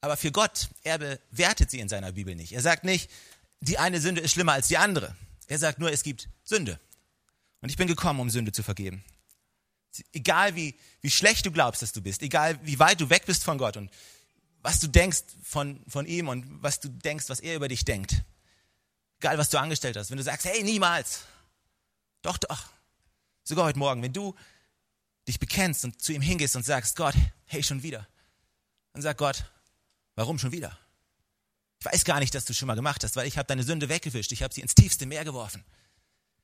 Aber 0.00 0.16
für 0.16 0.32
Gott, 0.32 0.70
er 0.82 0.98
bewertet 0.98 1.70
sie 1.70 1.78
in 1.78 1.88
seiner 1.88 2.12
Bibel 2.12 2.34
nicht. 2.34 2.52
Er 2.52 2.62
sagt 2.62 2.84
nicht, 2.84 3.10
die 3.60 3.78
eine 3.78 4.00
Sünde 4.00 4.20
ist 4.20 4.32
schlimmer 4.32 4.52
als 4.52 4.68
die 4.68 4.78
andere. 4.78 5.14
Er 5.46 5.58
sagt 5.58 5.78
nur, 5.78 5.92
es 5.92 6.02
gibt 6.02 6.28
Sünde. 6.42 6.80
Und 7.60 7.68
ich 7.68 7.76
bin 7.76 7.88
gekommen, 7.88 8.20
um 8.20 8.30
Sünde 8.30 8.52
zu 8.52 8.62
vergeben. 8.62 9.04
Egal 10.12 10.54
wie, 10.54 10.78
wie 11.00 11.10
schlecht 11.10 11.44
du 11.46 11.50
glaubst, 11.50 11.82
dass 11.82 11.92
du 11.92 12.00
bist, 12.00 12.22
egal 12.22 12.58
wie 12.62 12.78
weit 12.78 13.00
du 13.00 13.10
weg 13.10 13.26
bist 13.26 13.44
von 13.44 13.58
Gott 13.58 13.76
und 13.76 13.90
was 14.62 14.78
du 14.78 14.88
denkst 14.88 15.22
von, 15.42 15.80
von 15.88 16.06
ihm 16.06 16.28
und 16.28 16.62
was 16.62 16.80
du 16.80 16.88
denkst, 16.88 17.28
was 17.28 17.40
er 17.40 17.56
über 17.56 17.68
dich 17.68 17.84
denkt. 17.84 18.22
Egal, 19.18 19.36
was 19.36 19.50
du 19.50 19.58
angestellt 19.58 19.96
hast. 19.96 20.10
Wenn 20.10 20.16
du 20.16 20.22
sagst, 20.22 20.46
hey, 20.46 20.62
niemals. 20.62 21.22
Doch, 22.22 22.38
doch. 22.38 22.68
Sogar 23.42 23.64
heute 23.64 23.78
Morgen, 23.78 24.02
wenn 24.02 24.12
du 24.12 24.34
dich 25.26 25.38
bekennst 25.38 25.84
und 25.84 26.00
zu 26.00 26.12
ihm 26.12 26.22
hingehst 26.22 26.56
und 26.56 26.64
sagst, 26.64 26.96
Gott, 26.96 27.14
hey, 27.46 27.62
schon 27.62 27.82
wieder. 27.82 28.06
Dann 28.92 29.02
sagt 29.02 29.18
Gott, 29.18 29.44
warum 30.14 30.38
schon 30.38 30.52
wieder? 30.52 30.78
Ich 31.80 31.86
weiß 31.86 32.04
gar 32.04 32.20
nicht, 32.20 32.34
dass 32.34 32.44
du 32.44 32.52
schon 32.52 32.66
mal 32.66 32.74
gemacht 32.74 33.02
hast, 33.04 33.16
weil 33.16 33.26
ich 33.26 33.38
habe 33.38 33.46
deine 33.46 33.62
Sünde 33.62 33.88
weggewischt. 33.88 34.32
Ich 34.32 34.42
habe 34.42 34.52
sie 34.52 34.60
ins 34.60 34.74
tiefste 34.74 35.06
Meer 35.06 35.24
geworfen. 35.24 35.64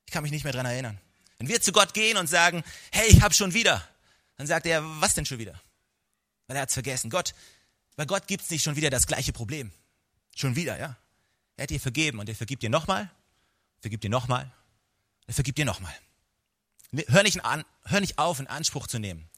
Ich 0.07 0.13
kann 0.13 0.23
mich 0.23 0.33
nicht 0.33 0.45
mehr 0.45 0.53
dran 0.53 0.67
erinnern. 0.67 0.99
Wenn 1.39 1.49
wir 1.49 1.61
zu 1.61 1.73
Gott 1.73 1.95
gehen 1.95 2.17
und 2.17 2.29
sagen, 2.29 2.65
hey, 2.93 3.09
ich 3.09 3.23
habe 3.23 3.35
schon 3.35 3.55
wieder, 3.55 3.87
dann 4.37 4.47
sagt 4.47 4.67
er, 4.67 4.83
was 5.01 5.15
denn 5.15 5.27
schon 5.27 5.39
wieder? 5.39 5.61
Weil 6.47 6.57
er 6.57 6.63
hat's 6.63 6.75
vergessen. 6.75 7.11
Gott, 7.11 7.35
bei 7.97 8.05
Gott 8.05 8.27
gibt's 8.27 8.51
nicht 8.51 8.63
schon 8.63 8.77
wieder 8.77 8.91
das 8.91 9.07
gleiche 9.07 9.33
Problem. 9.33 9.73
Schon 10.35 10.57
wieder, 10.57 10.79
ja. 10.79 10.97
Er 11.57 11.63
hat 11.63 11.71
dir 11.71 11.81
vergeben 11.81 12.19
und 12.19 12.29
er 12.29 12.35
vergibt 12.35 12.63
dir 12.63 12.71
nochmal, 12.71 13.11
vergibt 13.81 14.05
dir 14.05 14.11
nochmal, 14.11 14.53
er 15.27 15.35
vergibt 15.35 15.59
dir 15.59 15.65
nochmal. 15.65 15.95
Hör 16.93 17.25
hör 17.85 18.01
nicht 18.01 18.19
auf, 18.19 18.41
in 18.41 18.47
Anspruch 18.47 18.87
zu 18.87 18.99
nehmen, 18.99 19.29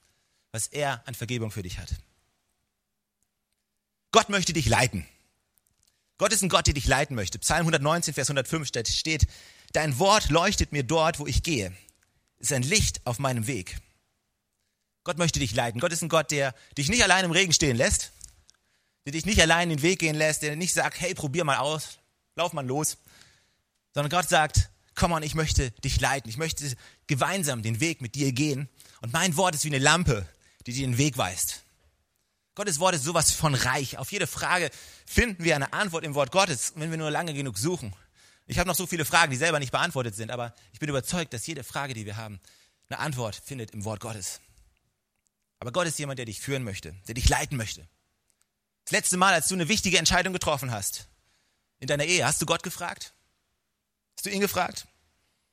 was 0.50 0.66
er 0.66 1.06
an 1.06 1.14
Vergebung 1.14 1.50
für 1.50 1.62
dich 1.62 1.78
hat. 1.78 1.94
Gott 4.11 4.28
möchte 4.28 4.52
dich 4.52 4.66
leiten. 4.66 5.06
Gott 6.18 6.32
ist 6.32 6.42
ein 6.42 6.48
Gott, 6.48 6.66
der 6.66 6.74
dich 6.74 6.87
leiten 6.87 7.14
möchte. 7.14 7.38
Psalm 7.38 7.61
119, 7.61 8.12
Vers 8.12 8.28
105 8.28 8.66
steht, 8.66 9.28
dein 9.72 9.98
Wort 9.98 10.30
leuchtet 10.30 10.72
mir 10.72 10.82
dort, 10.82 11.20
wo 11.20 11.26
ich 11.26 11.44
gehe. 11.44 11.72
Ist 12.38 12.53
ein 12.53 12.62
Licht 12.62 13.01
auf 13.05 13.18
meinem 13.18 13.46
Weg. 13.46 13.79
Gott 15.05 15.18
möchte 15.18 15.38
dich 15.38 15.55
leiten. 15.55 15.81
Gott 15.81 15.92
ist 15.92 16.03
ein 16.03 16.09
Gott, 16.09 16.31
der 16.31 16.55
dich 16.77 16.88
nicht 16.88 17.03
allein 17.03 17.24
im 17.24 17.31
Regen 17.31 17.53
stehen 17.53 17.77
lässt, 17.77 18.12
der 19.05 19.12
dich 19.12 19.27
nicht 19.27 19.40
allein 19.40 19.70
den 19.70 19.83
Weg 19.83 20.01
gehen 20.01 20.14
lässt, 20.14 20.42
der 20.42 20.55
nicht 20.55 20.74
sagt, 20.74 21.01
hey, 21.01 21.14
probier 21.14 21.44
mal 21.44 21.59
aus, 21.59 21.98
lauf 22.37 22.53
mal 22.53 22.66
los, 22.66 22.98
sondern 23.94 24.11
Gott 24.11 24.29
sagt, 24.29 24.70
komm 24.94 25.12
on, 25.12 25.22
ich 25.22 25.35
möchte 25.35 25.70
dich 25.83 26.01
leiten, 26.01 26.29
ich 26.29 26.37
möchte 26.37 26.70
gemeinsam 27.07 27.62
den 27.62 27.81
Weg 27.81 28.03
mit 28.03 28.14
dir 28.14 28.33
gehen 28.33 28.68
und 29.01 29.12
mein 29.12 29.37
Wort 29.37 29.55
ist 29.55 29.64
wie 29.64 29.68
eine 29.68 29.79
Lampe, 29.79 30.29
die 30.66 30.72
dir 30.72 30.87
den 30.87 30.98
Weg 30.98 31.16
weist. 31.16 31.62
Gottes 32.55 32.81
Wort 32.81 32.96
ist 32.96 33.05
sowas 33.05 33.31
von 33.31 33.55
reich. 33.55 33.98
Auf 33.98 34.11
jede 34.11 34.27
Frage 34.27 34.70
finden 35.07 35.44
wir 35.44 35.55
eine 35.55 35.72
Antwort 35.72 36.05
im 36.05 36.14
Wort 36.16 36.33
Gottes, 36.33 36.72
wenn 36.74 36.90
wir 36.90 36.98
nur 36.98 37.11
lange 37.11 37.33
genug 37.33 37.57
suchen. 37.57 37.94
Ich 38.48 38.58
habe 38.58 38.66
noch 38.66 38.74
so 38.74 38.87
viele 38.87 39.04
Fragen, 39.04 39.30
die 39.30 39.37
selber 39.37 39.58
nicht 39.58 39.72
beantwortet 39.72 40.14
sind, 40.14 40.30
aber 40.30 40.54
ich 40.72 40.80
bin 40.80 40.88
überzeugt, 40.88 41.34
dass 41.34 41.46
jede 41.46 41.62
Frage, 41.62 41.92
die 41.92 42.06
wir 42.06 42.16
haben, 42.16 42.40
eine 42.88 42.98
Antwort 42.98 43.37
findet 43.37 43.72
im 43.72 43.84
Wort 43.84 44.00
Gottes. 44.00 44.40
Aber 45.61 45.70
Gott 45.70 45.87
ist 45.87 45.98
jemand, 45.98 46.18
der 46.18 46.24
dich 46.24 46.40
führen 46.40 46.64
möchte, 46.64 46.94
der 47.06 47.14
dich 47.14 47.28
leiten 47.28 47.58
möchte. 47.58 47.87
Das 48.84 48.92
letzte 48.92 49.18
Mal, 49.18 49.34
als 49.34 49.48
du 49.48 49.54
eine 49.54 49.68
wichtige 49.68 49.98
Entscheidung 49.98 50.32
getroffen 50.32 50.70
hast, 50.70 51.08
in 51.78 51.88
deiner 51.88 52.06
Ehe, 52.06 52.24
hast 52.24 52.40
du 52.40 52.46
Gott 52.46 52.62
gefragt? 52.62 53.12
Hast 54.16 54.24
du 54.24 54.30
ihn 54.30 54.40
gefragt? 54.40 54.87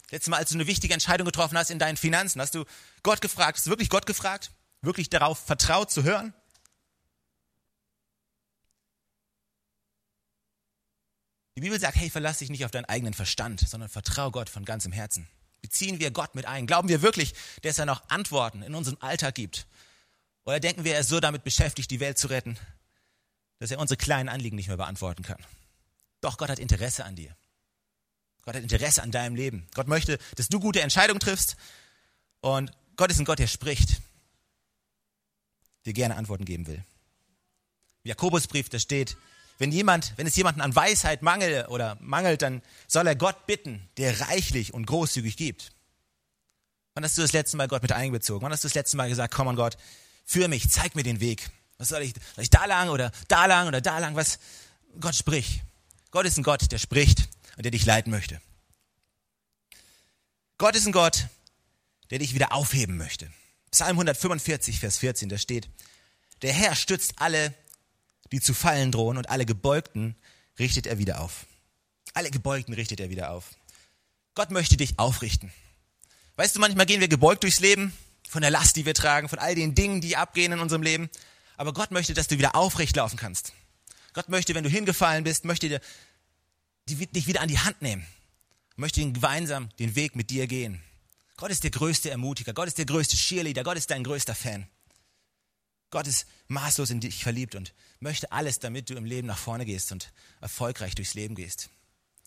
Letztes 0.09 0.29
Mal, 0.29 0.37
als 0.37 0.51
du 0.51 0.55
eine 0.55 0.67
wichtige 0.67 0.93
Entscheidung 0.93 1.25
getroffen 1.25 1.57
hast 1.57 1.71
in 1.71 1.79
deinen 1.79 1.97
Finanzen, 1.97 2.39
hast 2.39 2.55
du 2.55 2.63
Gott 3.03 3.19
gefragt? 3.19 3.57
Hast 3.57 3.65
du 3.65 3.71
wirklich 3.71 3.89
Gott 3.89 4.05
gefragt? 4.05 4.51
Wirklich 4.81 5.09
darauf 5.09 5.37
vertraut 5.37 5.91
zu 5.91 6.03
hören? 6.03 6.33
Die 11.55 11.61
Bibel 11.61 11.79
sagt, 11.79 11.95
hey, 11.95 12.09
verlass 12.09 12.39
dich 12.39 12.49
nicht 12.49 12.65
auf 12.65 12.71
deinen 12.71 12.85
eigenen 12.85 13.13
Verstand, 13.13 13.61
sondern 13.61 13.89
vertrau 13.89 14.29
Gott 14.29 14.49
von 14.49 14.65
ganzem 14.65 14.91
Herzen. 14.91 15.27
Beziehen 15.61 15.99
wir 15.99 16.11
Gott 16.11 16.35
mit 16.35 16.45
ein? 16.45 16.67
Glauben 16.67 16.89
wir 16.89 17.01
wirklich, 17.01 17.33
dass 17.61 17.79
er 17.79 17.85
noch 17.85 18.09
Antworten 18.09 18.61
in 18.61 18.75
unserem 18.75 18.97
Alltag 18.99 19.35
gibt? 19.35 19.65
Oder 20.43 20.59
denken 20.59 20.83
wir, 20.83 20.93
er 20.93 20.99
ist 20.99 21.09
so 21.09 21.19
damit 21.19 21.43
beschäftigt, 21.43 21.89
die 21.91 21.99
Welt 21.99 22.19
zu 22.19 22.27
retten, 22.27 22.57
dass 23.59 23.71
er 23.71 23.79
unsere 23.79 23.97
kleinen 23.97 24.29
Anliegen 24.29 24.57
nicht 24.57 24.67
mehr 24.67 24.77
beantworten 24.77 25.23
kann? 25.23 25.43
Doch 26.21 26.37
Gott 26.37 26.49
hat 26.49 26.59
Interesse 26.59 27.05
an 27.05 27.15
dir. 27.15 27.35
Gott 28.43 28.55
hat 28.55 28.61
Interesse 28.61 29.01
an 29.01 29.11
deinem 29.11 29.35
Leben. 29.35 29.65
Gott 29.73 29.87
möchte, 29.87 30.19
dass 30.35 30.49
du 30.49 30.59
gute 30.59 30.81
Entscheidungen 30.81 31.19
triffst. 31.19 31.55
Und 32.41 32.71
Gott 32.95 33.11
ist 33.11 33.19
ein 33.19 33.25
Gott, 33.25 33.39
der 33.39 33.47
spricht, 33.47 34.01
dir 35.85 35.93
gerne 35.93 36.15
Antworten 36.15 36.45
geben 36.45 36.67
will. 36.67 36.83
Im 38.03 38.09
Jakobusbrief, 38.09 38.69
da 38.69 38.77
steht, 38.77 39.17
wenn 39.57 39.71
jemand, 39.71 40.13
wenn 40.17 40.27
es 40.27 40.35
jemanden 40.35 40.61
an 40.61 40.75
Weisheit 40.75 41.21
mangelt 41.21 41.69
oder 41.69 41.97
mangelt, 42.01 42.41
dann 42.41 42.61
soll 42.87 43.07
er 43.07 43.15
Gott 43.15 43.45
bitten, 43.47 43.87
der 43.97 44.19
reichlich 44.21 44.73
und 44.73 44.85
großzügig 44.85 45.37
gibt. 45.37 45.71
Wann 46.93 47.03
hast 47.03 47.17
du 47.17 47.21
das 47.21 47.33
letzte 47.33 47.57
Mal 47.57 47.67
Gott 47.67 47.81
mit 47.81 47.91
einbezogen? 47.91 48.43
Wann 48.43 48.51
hast 48.51 48.63
du 48.63 48.67
das 48.67 48.75
letzte 48.75 48.97
Mal 48.97 49.09
gesagt, 49.09 49.33
komm 49.33 49.47
an 49.47 49.55
Gott, 49.55 49.77
führ 50.25 50.47
mich, 50.47 50.69
zeig 50.69 50.95
mir 50.95 51.03
den 51.03 51.19
Weg. 51.19 51.49
Was 51.77 51.89
soll 51.89 52.01
ich, 52.01 52.13
soll 52.35 52.43
ich 52.43 52.49
da 52.49 52.65
lang 52.65 52.89
oder 52.89 53.11
da 53.27 53.45
lang 53.45 53.67
oder 53.67 53.81
da 53.81 53.99
lang? 53.99 54.15
Was? 54.15 54.39
Gott 54.99 55.15
spricht. 55.15 55.61
Gott 56.11 56.25
ist 56.25 56.37
ein 56.37 56.43
Gott, 56.43 56.71
der 56.71 56.77
spricht 56.77 57.27
und 57.57 57.63
der 57.63 57.71
dich 57.71 57.85
leiten 57.85 58.11
möchte. 58.11 58.39
Gott 60.57 60.75
ist 60.75 60.85
ein 60.85 60.93
Gott, 60.93 61.27
der 62.11 62.19
dich 62.19 62.33
wieder 62.33 62.53
aufheben 62.53 62.95
möchte. 62.95 63.29
Psalm 63.71 63.91
145, 63.91 64.79
Vers 64.79 64.97
14, 64.99 65.27
da 65.27 65.37
steht, 65.37 65.69
der 66.41 66.53
Herr 66.53 66.75
stützt 66.75 67.15
alle, 67.17 67.53
die 68.31 68.41
zu 68.41 68.53
fallen 68.53 68.91
drohen 68.91 69.17
und 69.17 69.29
alle 69.29 69.45
Gebeugten 69.45 70.15
richtet 70.59 70.87
er 70.87 70.97
wieder 70.97 71.21
auf. 71.21 71.45
Alle 72.13 72.31
Gebeugten 72.31 72.73
richtet 72.73 72.99
er 72.99 73.09
wieder 73.09 73.31
auf. 73.31 73.51
Gott 74.33 74.51
möchte 74.51 74.77
dich 74.77 74.99
aufrichten. 74.99 75.51
Weißt 76.35 76.55
du, 76.55 76.59
manchmal 76.59 76.85
gehen 76.85 77.01
wir 77.01 77.07
gebeugt 77.07 77.43
durchs 77.43 77.59
Leben, 77.59 77.93
von 78.27 78.41
der 78.41 78.51
Last, 78.51 78.75
die 78.75 78.85
wir 78.85 78.93
tragen, 78.93 79.29
von 79.29 79.39
all 79.39 79.55
den 79.55 79.75
Dingen, 79.75 80.01
die 80.01 80.17
abgehen 80.17 80.51
in 80.51 80.59
unserem 80.59 80.81
Leben. 80.81 81.09
Aber 81.57 81.73
Gott 81.73 81.91
möchte, 81.91 82.13
dass 82.13 82.27
du 82.27 82.37
wieder 82.37 82.55
aufrecht 82.55 82.95
laufen 82.95 83.17
kannst. 83.17 83.53
Gott 84.13 84.29
möchte, 84.29 84.55
wenn 84.55 84.63
du 84.63 84.69
hingefallen 84.69 85.23
bist, 85.23 85.45
möchte 85.45 85.69
dir, 85.69 85.81
dich 86.87 87.27
wieder 87.27 87.41
an 87.41 87.47
die 87.47 87.59
Hand 87.59 87.81
nehmen. 87.81 88.05
Möchte 88.75 88.99
gemeinsam 88.99 89.69
den 89.79 89.95
Weg 89.95 90.15
mit 90.15 90.29
dir 90.29 90.47
gehen. 90.47 90.81
Gott 91.37 91.51
ist 91.51 91.63
der 91.63 91.71
größte 91.71 92.09
Ermutiger. 92.09 92.53
Gott 92.53 92.67
ist 92.67 92.77
der 92.77 92.85
größte 92.85 93.15
Cheerleader. 93.15 93.63
Gott 93.63 93.77
ist 93.77 93.89
dein 93.91 94.03
größter 94.03 94.35
Fan. 94.35 94.67
Gott 95.89 96.07
ist 96.07 96.27
maßlos 96.47 96.89
in 96.89 96.99
dich 96.99 97.23
verliebt 97.23 97.55
und 97.55 97.73
möchte 98.05 98.31
alles, 98.31 98.59
damit 98.59 98.89
du 98.89 98.95
im 98.95 99.03
Leben 99.03 99.27
nach 99.27 99.37
vorne 99.37 99.65
gehst 99.65 99.91
und 99.91 100.13
erfolgreich 100.39 100.95
durchs 100.95 101.15
Leben 101.15 101.35
gehst. 101.35 101.69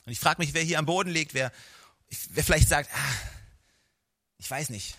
Und 0.05 0.12
ich 0.12 0.19
frage 0.19 0.43
mich, 0.43 0.53
wer 0.53 0.62
hier 0.62 0.79
am 0.79 0.87
Boden 0.87 1.09
liegt, 1.09 1.35
wer, 1.35 1.53
wer 2.31 2.45
vielleicht 2.45 2.69
sagt, 2.69 2.91
ah, 2.93 3.14
ich 4.38 4.51
weiß 4.51 4.71
nicht, 4.71 4.97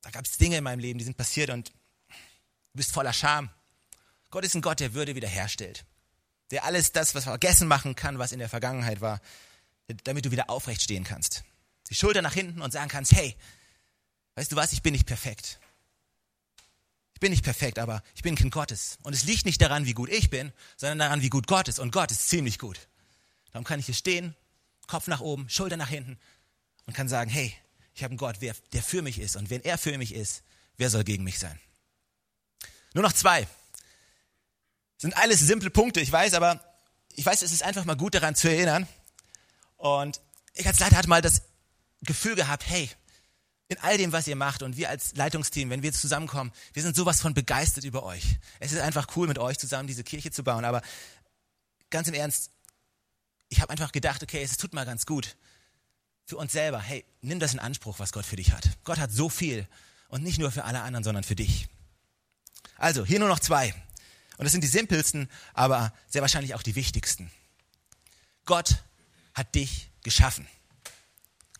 da 0.00 0.10
gab 0.10 0.24
es 0.24 0.38
Dinge 0.38 0.56
in 0.56 0.64
meinem 0.64 0.80
Leben, 0.80 0.98
die 0.98 1.04
sind 1.04 1.16
passiert 1.16 1.50
und 1.50 1.68
du 1.68 2.74
bist 2.74 2.92
voller 2.92 3.12
Scham. 3.12 3.50
Gott 4.30 4.44
ist 4.44 4.54
ein 4.54 4.62
Gott, 4.62 4.80
der 4.80 4.94
Würde 4.94 5.14
wiederherstellt. 5.14 5.84
Der 6.50 6.64
alles 6.64 6.92
das, 6.92 7.14
was 7.14 7.24
vergessen 7.24 7.68
machen 7.68 7.94
kann, 7.94 8.18
was 8.18 8.32
in 8.32 8.38
der 8.38 8.48
Vergangenheit 8.48 9.00
war, 9.00 9.20
damit 10.04 10.24
du 10.24 10.30
wieder 10.30 10.50
aufrecht 10.50 10.82
stehen 10.82 11.04
kannst. 11.04 11.44
Die 11.90 11.94
Schulter 11.94 12.22
nach 12.22 12.34
hinten 12.34 12.62
und 12.62 12.72
sagen 12.72 12.88
kannst, 12.88 13.12
hey, 13.12 13.36
weißt 14.34 14.50
du 14.50 14.56
was, 14.56 14.72
ich 14.72 14.82
bin 14.82 14.92
nicht 14.92 15.06
perfekt. 15.06 15.60
Bin 17.24 17.30
nicht 17.30 17.42
perfekt, 17.42 17.78
aber 17.78 18.02
ich 18.14 18.20
bin 18.20 18.34
Kind 18.34 18.52
Gottes. 18.52 18.98
Und 19.02 19.14
es 19.14 19.24
liegt 19.24 19.46
nicht 19.46 19.58
daran, 19.62 19.86
wie 19.86 19.94
gut 19.94 20.10
ich 20.10 20.28
bin, 20.28 20.52
sondern 20.76 20.98
daran, 20.98 21.22
wie 21.22 21.30
gut 21.30 21.46
Gott 21.46 21.68
ist. 21.68 21.78
Und 21.78 21.90
Gott 21.90 22.10
ist 22.10 22.28
ziemlich 22.28 22.58
gut. 22.58 22.78
Darum 23.50 23.64
kann 23.64 23.80
ich 23.80 23.86
hier 23.86 23.94
stehen, 23.94 24.34
Kopf 24.88 25.06
nach 25.06 25.22
oben, 25.22 25.48
Schulter 25.48 25.78
nach 25.78 25.88
hinten 25.88 26.18
und 26.84 26.92
kann 26.92 27.08
sagen, 27.08 27.30
hey, 27.30 27.56
ich 27.94 28.02
habe 28.02 28.10
einen 28.10 28.18
Gott, 28.18 28.36
der 28.42 28.82
für 28.82 29.00
mich 29.00 29.18
ist. 29.18 29.36
Und 29.36 29.48
wenn 29.48 29.62
er 29.62 29.78
für 29.78 29.96
mich 29.96 30.14
ist, 30.14 30.42
wer 30.76 30.90
soll 30.90 31.02
gegen 31.02 31.24
mich 31.24 31.38
sein? 31.38 31.58
Nur 32.92 33.02
noch 33.02 33.14
zwei. 33.14 33.48
Sind 34.98 35.16
alles 35.16 35.40
simple 35.40 35.70
Punkte, 35.70 36.02
ich 36.02 36.12
weiß, 36.12 36.34
aber 36.34 36.60
ich 37.14 37.24
weiß, 37.24 37.40
es 37.40 37.52
ist 37.52 37.62
einfach 37.62 37.86
mal 37.86 37.96
gut 37.96 38.14
daran 38.14 38.34
zu 38.34 38.50
erinnern. 38.50 38.86
Und 39.78 40.20
ich 40.52 40.66
als 40.66 40.78
Leiter 40.78 40.98
hatte 40.98 41.08
mal 41.08 41.22
das 41.22 41.40
Gefühl 42.02 42.34
gehabt, 42.34 42.66
hey, 42.66 42.90
in 43.68 43.78
all 43.78 43.96
dem, 43.96 44.12
was 44.12 44.26
ihr 44.26 44.36
macht 44.36 44.62
und 44.62 44.76
wir 44.76 44.90
als 44.90 45.16
Leitungsteam, 45.16 45.70
wenn 45.70 45.82
wir 45.82 45.92
zusammenkommen, 45.92 46.52
wir 46.72 46.82
sind 46.82 46.94
sowas 46.94 47.20
von 47.20 47.34
begeistert 47.34 47.84
über 47.84 48.02
euch. 48.02 48.38
Es 48.60 48.72
ist 48.72 48.80
einfach 48.80 49.16
cool, 49.16 49.26
mit 49.26 49.38
euch 49.38 49.58
zusammen 49.58 49.86
diese 49.86 50.04
Kirche 50.04 50.30
zu 50.30 50.44
bauen. 50.44 50.64
Aber 50.64 50.82
ganz 51.90 52.08
im 52.08 52.14
Ernst, 52.14 52.50
ich 53.48 53.60
habe 53.60 53.70
einfach 53.70 53.92
gedacht, 53.92 54.22
okay, 54.22 54.42
es 54.42 54.56
tut 54.56 54.74
mal 54.74 54.84
ganz 54.84 55.06
gut 55.06 55.36
für 56.26 56.36
uns 56.36 56.52
selber. 56.52 56.80
Hey, 56.80 57.04
nimm 57.22 57.40
das 57.40 57.52
in 57.52 57.58
Anspruch, 57.58 57.98
was 57.98 58.12
Gott 58.12 58.26
für 58.26 58.36
dich 58.36 58.52
hat. 58.52 58.68
Gott 58.84 58.98
hat 58.98 59.12
so 59.12 59.28
viel 59.28 59.66
und 60.08 60.22
nicht 60.22 60.38
nur 60.38 60.50
für 60.50 60.64
alle 60.64 60.82
anderen, 60.82 61.04
sondern 61.04 61.24
für 61.24 61.36
dich. 61.36 61.68
Also, 62.76 63.04
hier 63.04 63.18
nur 63.18 63.28
noch 63.28 63.40
zwei. 63.40 63.72
Und 64.36 64.44
das 64.44 64.52
sind 64.52 64.64
die 64.64 64.68
simpelsten, 64.68 65.30
aber 65.52 65.92
sehr 66.08 66.22
wahrscheinlich 66.22 66.54
auch 66.54 66.62
die 66.62 66.74
wichtigsten. 66.74 67.30
Gott 68.44 68.82
hat 69.32 69.54
dich 69.54 69.90
geschaffen. 70.02 70.46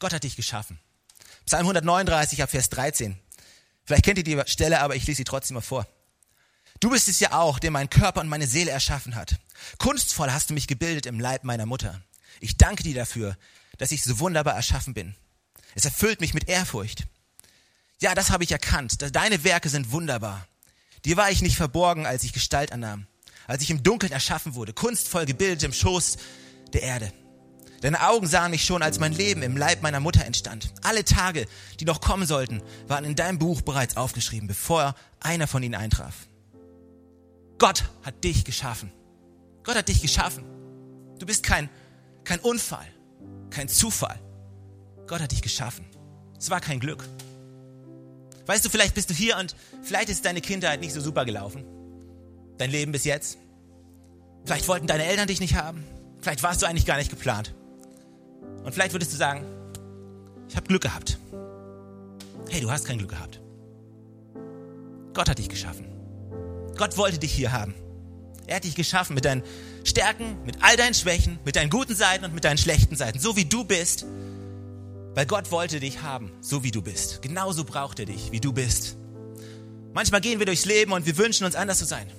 Gott 0.01 0.13
hat 0.13 0.25
dich 0.25 0.37
geschaffen. 0.37 0.79
Psalm 1.47 1.63
139 1.63 2.43
ab 2.43 2.51
Vers 2.51 2.71
13. 2.71 3.19
Vielleicht 3.85 4.05
kennt 4.05 4.19
ihr 4.19 4.25
die 4.25 4.41
Stelle, 4.47 4.81
aber 4.81 4.97
ich 4.97 5.07
lese 5.07 5.19
sie 5.19 5.25
trotzdem 5.25 5.55
mal 5.55 5.61
vor. 5.61 5.87
Du 6.81 6.91
bist 6.91 7.09
es 7.09 7.21
ja 7.21 7.33
auch, 7.33 7.59
der 7.59 7.71
meinen 7.71 7.91
Körper 7.91 8.21
und 8.21 8.29
meine 8.29 8.47
Seele 8.47 8.71
erschaffen 8.71 9.15
hat. 9.15 9.37
Kunstvoll 9.79 10.33
hast 10.33 10.51
du 10.51 10.55
mich 10.55 10.67
gebildet 10.67 11.07
im 11.07 11.21
Leib 11.21 11.45
meiner 11.45 11.67
Mutter. 11.67 12.01
Ich 12.41 12.57
danke 12.57 12.83
dir 12.83 12.95
dafür, 12.95 13.37
dass 13.79 13.93
ich 13.93 14.03
so 14.03 14.19
wunderbar 14.19 14.55
erschaffen 14.55 14.95
bin. 14.95 15.15
Es 15.75 15.85
erfüllt 15.85 16.21
mich 16.21 16.35
mit 16.35 16.49
Ehrfurcht. 16.49 17.05
Ja, 18.01 18.15
das 18.15 18.31
habe 18.31 18.45
ich 18.45 18.53
erkannt. 18.53 18.97
Deine 19.15 19.45
Werke 19.45 19.69
sind 19.69 19.93
wunderbar. 19.93 20.47
Dir 21.05 21.17
war 21.17 21.31
ich 21.31 21.43
nicht 21.43 21.57
verborgen, 21.57 22.07
als 22.07 22.25
ich 22.25 22.33
Gestalt 22.33 22.73
annahm, 22.73 23.07
als 23.47 23.63
ich 23.63 23.71
im 23.71 23.83
Dunkeln 23.83 24.13
erschaffen 24.13 24.55
wurde, 24.55 24.73
kunstvoll 24.73 25.27
gebildet 25.27 25.63
im 25.63 25.73
Schoß 25.73 26.17
der 26.73 26.83
Erde. 26.83 27.13
Deine 27.85 28.09
Augen 28.09 28.27
sahen 28.27 28.51
mich 28.51 28.65
schon, 28.65 28.81
als 28.81 28.99
mein 28.99 29.13
Leben 29.13 29.43
im 29.43 29.59
Leib 29.59 29.83
meiner 29.83 30.01
Mutter 30.01 30.25
entstand. 30.25 30.73
Alle 30.81 31.05
Tage, 31.05 31.45
die 31.81 31.85
noch 31.85 32.01
kommen 32.01 32.27
sollten, 32.27 32.63
waren 32.89 33.05
in 33.05 33.15
deinem 33.15 33.39
Buch 33.39 33.61
bereits 33.61 33.99
aufgeschrieben, 33.99 34.49
bevor 34.49 34.95
einer 35.21 35.47
von 35.47 35.63
ihnen 35.63 35.75
eintraf. 35.75 36.15
Gott 37.59 37.85
hat 38.03 38.25
dich 38.25 38.47
geschaffen. 38.47 38.91
Gott 39.65 39.77
hat 39.77 39.89
dich 39.89 40.01
geschaffen. 40.01 40.47
Du 41.19 41.27
bist 41.27 41.43
kein, 41.43 41.69
kein 42.25 42.41
Unfall, 42.41 42.87
kein 43.51 43.69
Zufall. 43.69 44.19
Gott 45.07 45.21
hat 45.21 45.33
dich 45.33 45.43
geschaffen. 45.43 45.85
Es 46.39 46.49
war 46.49 46.63
kein 46.63 46.81
Glück. 46.81 47.07
Weißt 48.47 48.65
du, 48.65 48.71
vielleicht 48.71 48.95
bist 48.95 49.11
du 49.11 49.15
hier 49.15 49.37
und 49.37 49.55
vielleicht 49.83 50.09
ist 50.09 50.25
deine 50.25 50.41
Kindheit 50.41 50.81
nicht 50.81 50.95
so 50.95 51.03
super 51.03 51.27
gelaufen. 51.27 51.67
Dein 52.57 52.71
Leben 52.71 52.93
bis 52.93 53.05
jetzt. 53.05 53.37
Vielleicht 54.47 54.69
wollten 54.69 54.87
deine 54.87 55.05
Eltern 55.05 55.27
dich 55.27 55.41
nicht 55.41 55.57
haben. 55.57 55.85
Vielleicht 56.23 56.43
warst 56.43 56.63
du 56.63 56.67
eigentlich 56.67 56.87
gar 56.87 56.97
nicht 56.97 57.11
geplant. 57.11 57.55
Und 58.65 58.73
vielleicht 58.73 58.93
würdest 58.93 59.13
du 59.13 59.17
sagen, 59.17 59.45
ich 60.49 60.57
habe 60.57 60.67
Glück 60.67 60.83
gehabt. 60.83 61.19
Hey, 62.49 62.61
du 62.61 62.71
hast 62.71 62.87
kein 62.87 62.99
Glück 62.99 63.11
gehabt. 63.11 63.41
Gott 65.13 65.29
hat 65.29 65.39
dich 65.39 65.49
geschaffen. 65.49 65.87
Gott 66.77 66.97
wollte 66.97 67.19
dich 67.19 67.33
hier 67.33 67.53
haben. 67.53 67.75
Er 68.47 68.57
hat 68.57 68.65
dich 68.65 68.75
geschaffen 68.75 69.15
mit 69.15 69.25
deinen 69.25 69.43
Stärken, 69.85 70.37
mit 70.45 70.57
all 70.61 70.77
deinen 70.77 70.95
Schwächen, 70.95 71.39
mit 71.45 71.57
deinen 71.57 71.71
guten 71.71 71.95
Seiten 71.95 72.25
und 72.25 72.35
mit 72.35 72.45
deinen 72.45 72.59
schlechten 72.59 72.97
Seiten, 72.97 73.19
so 73.19 73.37
wie 73.37 73.45
du 73.45 73.65
bist. 73.65 74.05
Weil 75.15 75.27
Gott 75.27 75.51
wollte 75.51 75.79
dich 75.81 76.03
haben, 76.03 76.33
so 76.41 76.65
wie 76.65 76.71
du 76.71 76.83
bist. 76.83 77.23
Genauso 77.23 77.65
braucht 77.65 78.01
er 78.01 78.07
dich, 78.07 78.33
wie 78.33 78.41
du 78.41 78.53
bist. 78.53 78.97
Manchmal 79.93 80.21
gehen 80.21 80.41
wir 80.41 80.47
durchs 80.47 80.65
Leben 80.65 80.93
und 80.93 81.07
wir 81.07 81.17
wünschen 81.17 81.45
uns 81.45 81.55
anders 81.55 81.79
zu 81.79 81.85
sein. 81.85 82.11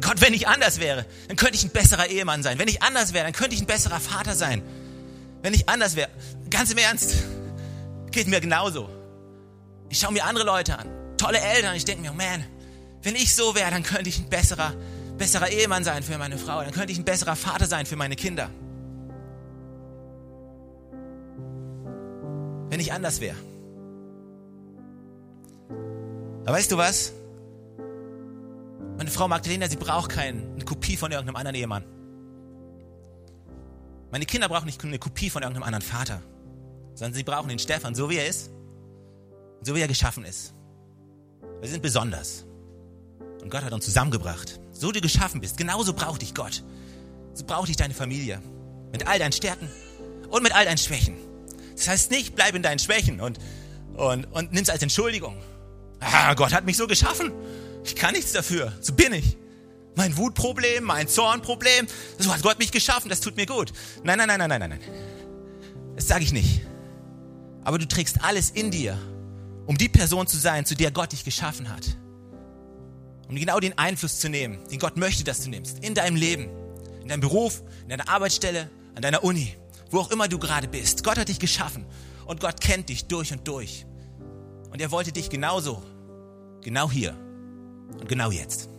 Gott, 0.00 0.20
wenn 0.20 0.34
ich 0.34 0.48
anders 0.48 0.80
wäre, 0.80 1.06
dann 1.28 1.36
könnte 1.36 1.54
ich 1.54 1.64
ein 1.64 1.70
besserer 1.70 2.08
Ehemann 2.08 2.42
sein. 2.42 2.58
Wenn 2.58 2.68
ich 2.68 2.82
anders 2.82 3.12
wäre, 3.12 3.24
dann 3.24 3.32
könnte 3.32 3.54
ich 3.54 3.62
ein 3.62 3.66
besserer 3.66 4.00
Vater 4.00 4.34
sein. 4.34 4.62
Wenn 5.42 5.54
ich 5.54 5.68
anders 5.68 5.96
wäre, 5.96 6.10
ganz 6.50 6.70
im 6.72 6.78
Ernst, 6.78 7.14
geht 8.10 8.26
mir 8.26 8.40
genauso. 8.40 8.88
Ich 9.88 9.98
schaue 10.00 10.12
mir 10.12 10.24
andere 10.24 10.44
Leute 10.44 10.78
an, 10.78 10.88
tolle 11.16 11.38
Eltern, 11.38 11.74
ich 11.76 11.84
denke 11.84 12.02
mir, 12.02 12.10
oh 12.10 12.14
man, 12.14 12.44
wenn 13.02 13.14
ich 13.14 13.34
so 13.34 13.54
wäre, 13.54 13.70
dann 13.70 13.82
könnte 13.82 14.08
ich 14.08 14.18
ein 14.18 14.28
besserer, 14.28 14.74
besserer 15.16 15.48
Ehemann 15.48 15.84
sein 15.84 16.02
für 16.02 16.18
meine 16.18 16.38
Frau, 16.38 16.62
dann 16.62 16.72
könnte 16.72 16.92
ich 16.92 16.98
ein 16.98 17.04
besserer 17.04 17.36
Vater 17.36 17.66
sein 17.66 17.86
für 17.86 17.96
meine 17.96 18.16
Kinder. 18.16 18.50
Wenn 22.70 22.80
ich 22.80 22.92
anders 22.92 23.20
wäre. 23.20 23.36
Aber 26.44 26.56
weißt 26.56 26.72
du 26.72 26.76
was? 26.76 27.12
Meine 28.98 29.10
Frau 29.10 29.28
Magdalena, 29.28 29.68
sie 29.68 29.76
braucht 29.76 30.10
keine 30.10 30.42
Kopie 30.64 30.96
von 30.96 31.12
irgendeinem 31.12 31.36
anderen 31.36 31.54
Ehemann. 31.54 31.97
Meine 34.10 34.24
Kinder 34.24 34.48
brauchen 34.48 34.66
nicht 34.66 34.82
eine 34.82 34.98
Kopie 34.98 35.30
von 35.30 35.42
irgendeinem 35.42 35.64
anderen 35.64 35.84
Vater, 35.84 36.22
sondern 36.94 37.14
sie 37.14 37.24
brauchen 37.24 37.48
den 37.48 37.58
Stefan, 37.58 37.94
so 37.94 38.08
wie 38.08 38.16
er 38.16 38.26
ist, 38.26 38.50
so 39.62 39.74
wie 39.74 39.80
er 39.80 39.88
geschaffen 39.88 40.24
ist. 40.24 40.54
Wir 41.60 41.68
sind 41.68 41.82
besonders. 41.82 42.46
Und 43.42 43.50
Gott 43.50 43.62
hat 43.62 43.72
uns 43.72 43.84
zusammengebracht. 43.84 44.60
So 44.72 44.92
du 44.92 45.00
geschaffen 45.00 45.40
bist, 45.40 45.56
genauso 45.56 45.92
braucht 45.92 46.22
dich 46.22 46.34
Gott. 46.34 46.62
So 47.34 47.44
braucht 47.44 47.68
dich 47.68 47.76
deine 47.76 47.94
Familie. 47.94 48.40
Mit 48.92 49.06
all 49.06 49.18
deinen 49.18 49.32
Stärken 49.32 49.68
und 50.30 50.42
mit 50.42 50.54
all 50.54 50.64
deinen 50.64 50.78
Schwächen. 50.78 51.16
Das 51.76 51.88
heißt 51.88 52.10
nicht, 52.10 52.34
bleib 52.34 52.54
in 52.54 52.62
deinen 52.62 52.78
Schwächen 52.78 53.20
und, 53.20 53.38
und, 53.94 54.24
und 54.26 54.52
nimm's 54.52 54.70
als 54.70 54.82
Entschuldigung. 54.82 55.36
Ah, 56.00 56.34
Gott 56.34 56.52
hat 56.52 56.64
mich 56.64 56.76
so 56.76 56.86
geschaffen. 56.86 57.32
Ich 57.84 57.94
kann 57.94 58.14
nichts 58.14 58.32
dafür. 58.32 58.72
So 58.80 58.94
bin 58.94 59.12
ich 59.12 59.36
mein 59.98 60.16
Wutproblem, 60.16 60.84
mein 60.84 61.08
Zornproblem. 61.08 61.86
So 62.18 62.32
hat 62.32 62.42
Gott 62.42 62.58
mich 62.58 62.70
geschaffen, 62.70 63.10
das 63.10 63.20
tut 63.20 63.36
mir 63.36 63.46
gut. 63.46 63.72
Nein, 64.04 64.16
nein, 64.16 64.28
nein, 64.28 64.38
nein, 64.38 64.60
nein, 64.60 64.70
nein. 64.70 64.80
Das 65.96 66.06
sage 66.06 66.22
ich 66.24 66.32
nicht. 66.32 66.62
Aber 67.64 67.78
du 67.78 67.86
trägst 67.86 68.22
alles 68.22 68.50
in 68.50 68.70
dir, 68.70 68.96
um 69.66 69.76
die 69.76 69.88
Person 69.88 70.26
zu 70.26 70.38
sein, 70.38 70.64
zu 70.64 70.74
der 70.76 70.92
Gott 70.92 71.12
dich 71.12 71.24
geschaffen 71.24 71.68
hat. 71.68 71.98
Um 73.28 73.34
genau 73.34 73.58
den 73.60 73.76
Einfluss 73.76 74.20
zu 74.20 74.28
nehmen, 74.30 74.58
den 74.70 74.78
Gott 74.78 74.96
möchte, 74.96 75.24
dass 75.24 75.42
du 75.42 75.50
nimmst. 75.50 75.80
In 75.80 75.94
deinem 75.94 76.16
Leben, 76.16 76.48
in 77.02 77.08
deinem 77.08 77.20
Beruf, 77.20 77.62
in 77.82 77.90
deiner 77.90 78.08
Arbeitsstelle, 78.08 78.70
an 78.94 79.02
deiner 79.02 79.24
Uni, 79.24 79.54
wo 79.90 79.98
auch 79.98 80.10
immer 80.12 80.28
du 80.28 80.38
gerade 80.38 80.68
bist. 80.68 81.02
Gott 81.02 81.18
hat 81.18 81.28
dich 81.28 81.40
geschaffen 81.40 81.84
und 82.24 82.40
Gott 82.40 82.60
kennt 82.60 82.88
dich 82.88 83.06
durch 83.06 83.32
und 83.32 83.46
durch. 83.48 83.84
Und 84.70 84.80
er 84.80 84.92
wollte 84.92 85.10
dich 85.10 85.28
genauso, 85.28 85.82
genau 86.62 86.88
hier 86.88 87.16
und 87.98 88.08
genau 88.08 88.30
jetzt. 88.30 88.70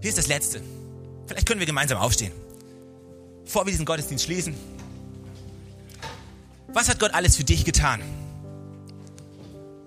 Hier 0.00 0.08
ist 0.08 0.18
das 0.18 0.28
Letzte. 0.28 0.62
Vielleicht 1.26 1.46
können 1.46 1.60
wir 1.60 1.66
gemeinsam 1.66 1.98
aufstehen. 1.98 2.32
Bevor 3.44 3.66
wir 3.66 3.70
diesen 3.70 3.86
Gottesdienst 3.86 4.24
schließen. 4.24 4.54
Was 6.68 6.88
hat 6.88 6.98
Gott 6.98 7.14
alles 7.14 7.36
für 7.36 7.44
dich 7.44 7.64
getan? 7.64 8.02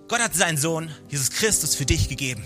Gott 0.07 0.19
hat 0.19 0.35
seinen 0.35 0.57
Sohn, 0.57 0.89
Jesus 1.09 1.31
Christus, 1.31 1.75
für 1.75 1.85
dich 1.85 2.09
gegeben. 2.09 2.43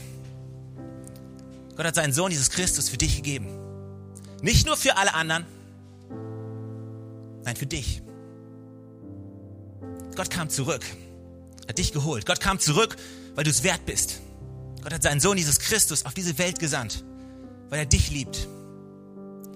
Gott 1.75 1.85
hat 1.85 1.95
seinen 1.95 2.13
Sohn, 2.13 2.31
Jesus 2.31 2.49
Christus, 2.49 2.89
für 2.89 2.97
dich 2.97 3.17
gegeben. 3.17 3.47
Nicht 4.41 4.65
nur 4.65 4.77
für 4.77 4.97
alle 4.97 5.13
anderen, 5.13 5.45
nein, 7.43 7.55
für 7.55 7.65
dich. 7.65 8.01
Gott 10.15 10.29
kam 10.29 10.49
zurück, 10.49 10.85
hat 11.67 11.77
dich 11.77 11.91
geholt. 11.91 12.25
Gott 12.25 12.39
kam 12.39 12.59
zurück, 12.59 12.95
weil 13.35 13.43
du 13.43 13.49
es 13.49 13.63
wert 13.63 13.85
bist. 13.85 14.19
Gott 14.81 14.93
hat 14.93 15.03
seinen 15.03 15.19
Sohn, 15.19 15.37
Jesus 15.37 15.59
Christus, 15.59 16.05
auf 16.05 16.13
diese 16.13 16.37
Welt 16.37 16.59
gesandt 16.59 17.03
weil 17.69 17.79
er 17.79 17.85
dich 17.85 18.09
liebt. 18.09 18.47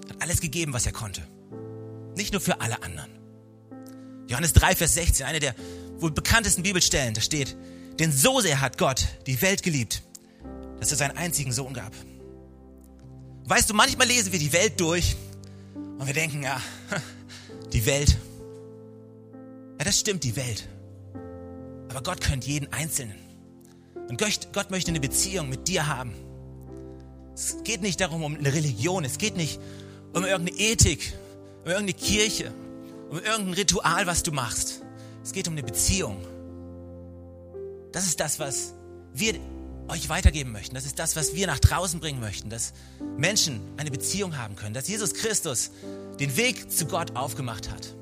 Hat 0.08 0.22
alles 0.22 0.40
gegeben, 0.40 0.72
was 0.72 0.86
er 0.86 0.92
konnte. 0.92 1.22
Nicht 2.16 2.32
nur 2.32 2.40
für 2.40 2.60
alle 2.60 2.82
anderen. 2.82 3.10
Johannes 4.28 4.52
3, 4.52 4.76
Vers 4.76 4.94
16, 4.94 5.26
eine 5.26 5.40
der 5.40 5.54
wohl 5.98 6.10
bekanntesten 6.10 6.62
Bibelstellen, 6.62 7.14
da 7.14 7.20
steht, 7.20 7.56
denn 7.98 8.10
so 8.12 8.40
sehr 8.40 8.60
hat 8.60 8.78
Gott 8.78 9.06
die 9.26 9.40
Welt 9.42 9.62
geliebt, 9.62 10.02
dass 10.80 10.90
er 10.90 10.96
seinen 10.96 11.16
einzigen 11.16 11.52
Sohn 11.52 11.74
gab. 11.74 11.92
Weißt 13.44 13.68
du, 13.68 13.74
manchmal 13.74 14.06
lesen 14.06 14.32
wir 14.32 14.38
die 14.38 14.52
Welt 14.52 14.80
durch 14.80 15.16
und 15.74 16.06
wir 16.06 16.14
denken, 16.14 16.42
ja, 16.42 16.60
die 17.72 17.84
Welt. 17.84 18.16
Ja, 19.78 19.84
das 19.84 20.00
stimmt, 20.00 20.24
die 20.24 20.36
Welt. 20.36 20.68
Aber 21.90 22.02
Gott 22.02 22.20
kennt 22.20 22.46
jeden 22.46 22.72
Einzelnen. 22.72 23.23
Und 24.08 24.20
Gott 24.52 24.70
möchte 24.70 24.90
eine 24.90 25.00
Beziehung 25.00 25.48
mit 25.48 25.68
dir 25.68 25.86
haben. 25.86 26.14
Es 27.34 27.56
geht 27.64 27.82
nicht 27.82 28.00
darum, 28.00 28.22
um 28.22 28.36
eine 28.36 28.52
Religion. 28.52 29.04
Es 29.04 29.18
geht 29.18 29.36
nicht 29.36 29.60
um 30.12 30.24
irgendeine 30.24 30.58
Ethik, 30.58 31.14
um 31.64 31.70
irgendeine 31.70 31.94
Kirche, 31.94 32.52
um 33.10 33.18
irgendein 33.18 33.54
Ritual, 33.54 34.06
was 34.06 34.22
du 34.22 34.32
machst. 34.32 34.82
Es 35.22 35.32
geht 35.32 35.48
um 35.48 35.54
eine 35.54 35.62
Beziehung. 35.62 36.18
Das 37.92 38.06
ist 38.06 38.20
das, 38.20 38.38
was 38.38 38.74
wir 39.12 39.34
euch 39.88 40.08
weitergeben 40.08 40.52
möchten. 40.52 40.74
Das 40.74 40.86
ist 40.86 40.98
das, 40.98 41.16
was 41.16 41.34
wir 41.34 41.46
nach 41.46 41.58
draußen 41.58 42.00
bringen 42.00 42.20
möchten, 42.20 42.50
dass 42.50 42.72
Menschen 43.16 43.60
eine 43.76 43.90
Beziehung 43.90 44.38
haben 44.38 44.56
können, 44.56 44.74
dass 44.74 44.88
Jesus 44.88 45.14
Christus 45.14 45.70
den 46.18 46.36
Weg 46.36 46.70
zu 46.70 46.86
Gott 46.86 47.16
aufgemacht 47.16 47.70
hat. 47.70 47.94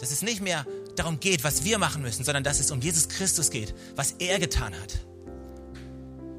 Dass 0.00 0.10
es 0.10 0.22
nicht 0.22 0.40
mehr 0.40 0.66
darum 1.00 1.20
geht, 1.20 1.44
was 1.44 1.64
wir 1.64 1.78
machen 1.78 2.02
müssen, 2.02 2.24
sondern 2.24 2.44
dass 2.44 2.60
es 2.60 2.70
um 2.70 2.80
Jesus 2.80 3.08
Christus 3.08 3.50
geht, 3.50 3.74
was 3.96 4.12
er 4.18 4.38
getan 4.38 4.74
hat. 4.74 5.00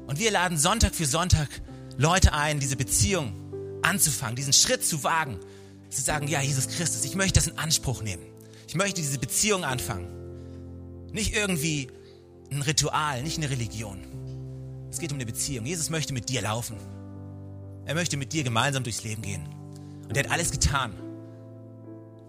Und 0.06 0.18
wir 0.18 0.30
laden 0.30 0.58
Sonntag 0.58 0.94
für 0.94 1.06
Sonntag 1.06 1.48
Leute 1.96 2.32
ein, 2.32 2.60
diese 2.60 2.76
Beziehung 2.76 3.34
anzufangen, 3.82 4.36
diesen 4.36 4.52
Schritt 4.52 4.84
zu 4.84 5.04
wagen, 5.04 5.38
zu 5.90 6.00
sagen, 6.00 6.28
ja, 6.28 6.40
Jesus 6.40 6.68
Christus, 6.68 7.04
ich 7.04 7.14
möchte 7.14 7.34
das 7.34 7.48
in 7.48 7.58
Anspruch 7.58 8.02
nehmen. 8.02 8.22
Ich 8.68 8.74
möchte 8.74 9.00
diese 9.00 9.18
Beziehung 9.18 9.64
anfangen. 9.64 10.08
Nicht 11.12 11.34
irgendwie 11.34 11.88
ein 12.50 12.62
Ritual, 12.62 13.22
nicht 13.22 13.38
eine 13.38 13.50
Religion. 13.50 14.00
Es 14.90 14.98
geht 14.98 15.10
um 15.10 15.16
eine 15.16 15.26
Beziehung. 15.26 15.66
Jesus 15.66 15.90
möchte 15.90 16.14
mit 16.14 16.28
dir 16.28 16.42
laufen. 16.42 16.76
Er 17.84 17.94
möchte 17.94 18.16
mit 18.16 18.32
dir 18.32 18.44
gemeinsam 18.44 18.84
durchs 18.84 19.02
Leben 19.02 19.22
gehen. 19.22 19.46
Und 20.08 20.16
er 20.16 20.24
hat 20.24 20.30
alles 20.30 20.50
getan, 20.50 20.92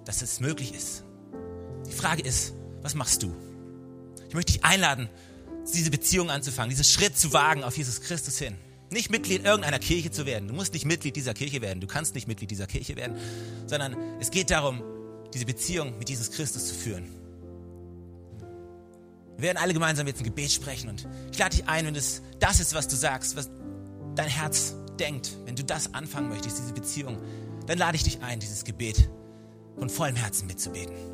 dass 0.06 0.22
es 0.22 0.40
möglich 0.40 0.74
ist. 0.74 1.04
Die 1.94 2.00
Frage 2.00 2.24
ist, 2.24 2.54
was 2.82 2.96
machst 2.96 3.22
du? 3.22 3.34
Ich 4.28 4.34
möchte 4.34 4.54
dich 4.54 4.64
einladen, 4.64 5.10
diese 5.74 5.92
Beziehung 5.92 6.32
anzufangen, 6.32 6.72
diesen 6.72 6.84
Schritt 6.84 7.18
zu 7.18 7.34
wagen 7.34 7.64
auf 7.64 7.78
Jesus 7.78 8.02
Christus 8.02 8.40
hin. 8.40 8.56
Nicht 8.90 9.12
Mitglied 9.12 9.46
irgendeiner 9.46 9.80
Kirche 9.80 10.10
zu 10.10 10.26
werden. 10.26 10.48
Du 10.48 10.56
musst 10.56 10.74
nicht 10.74 10.86
Mitglied 10.86 11.16
dieser 11.16 11.34
Kirche 11.34 11.62
werden. 11.62 11.82
Du 11.82 11.88
kannst 11.88 12.16
nicht 12.16 12.28
Mitglied 12.28 12.50
dieser 12.50 12.66
Kirche 12.66 12.96
werden. 12.96 13.16
Sondern 13.68 13.96
es 14.20 14.32
geht 14.32 14.50
darum, 14.50 14.82
diese 15.34 15.46
Beziehung 15.46 15.98
mit 16.00 16.10
Jesus 16.10 16.32
Christus 16.32 16.68
zu 16.68 16.76
führen. 16.76 17.06
Wir 19.38 19.44
werden 19.44 19.58
alle 19.58 19.74
gemeinsam 19.74 20.08
jetzt 20.08 20.20
ein 20.20 20.26
Gebet 20.26 20.52
sprechen 20.52 20.90
und 20.90 21.08
ich 21.32 21.38
lade 21.38 21.56
dich 21.56 21.68
ein, 21.68 21.86
wenn 21.86 21.94
das 21.94 22.22
das 22.40 22.60
ist, 22.60 22.74
was 22.74 22.88
du 22.88 22.96
sagst, 22.96 23.36
was 23.36 23.50
dein 24.16 24.30
Herz 24.30 24.76
denkt, 25.00 25.38
wenn 25.46 25.56
du 25.56 25.64
das 25.64 25.94
anfangen 25.94 26.30
möchtest, 26.30 26.58
diese 26.60 26.74
Beziehung, 26.74 27.18
dann 27.68 27.78
lade 27.78 27.98
ich 27.98 28.04
dich 28.04 28.22
ein, 28.22 28.40
dieses 28.40 28.64
Gebet 28.64 29.10
von 29.78 29.90
vollem 29.90 30.16
Herzen 30.16 30.48
mitzubeten. 30.48 31.13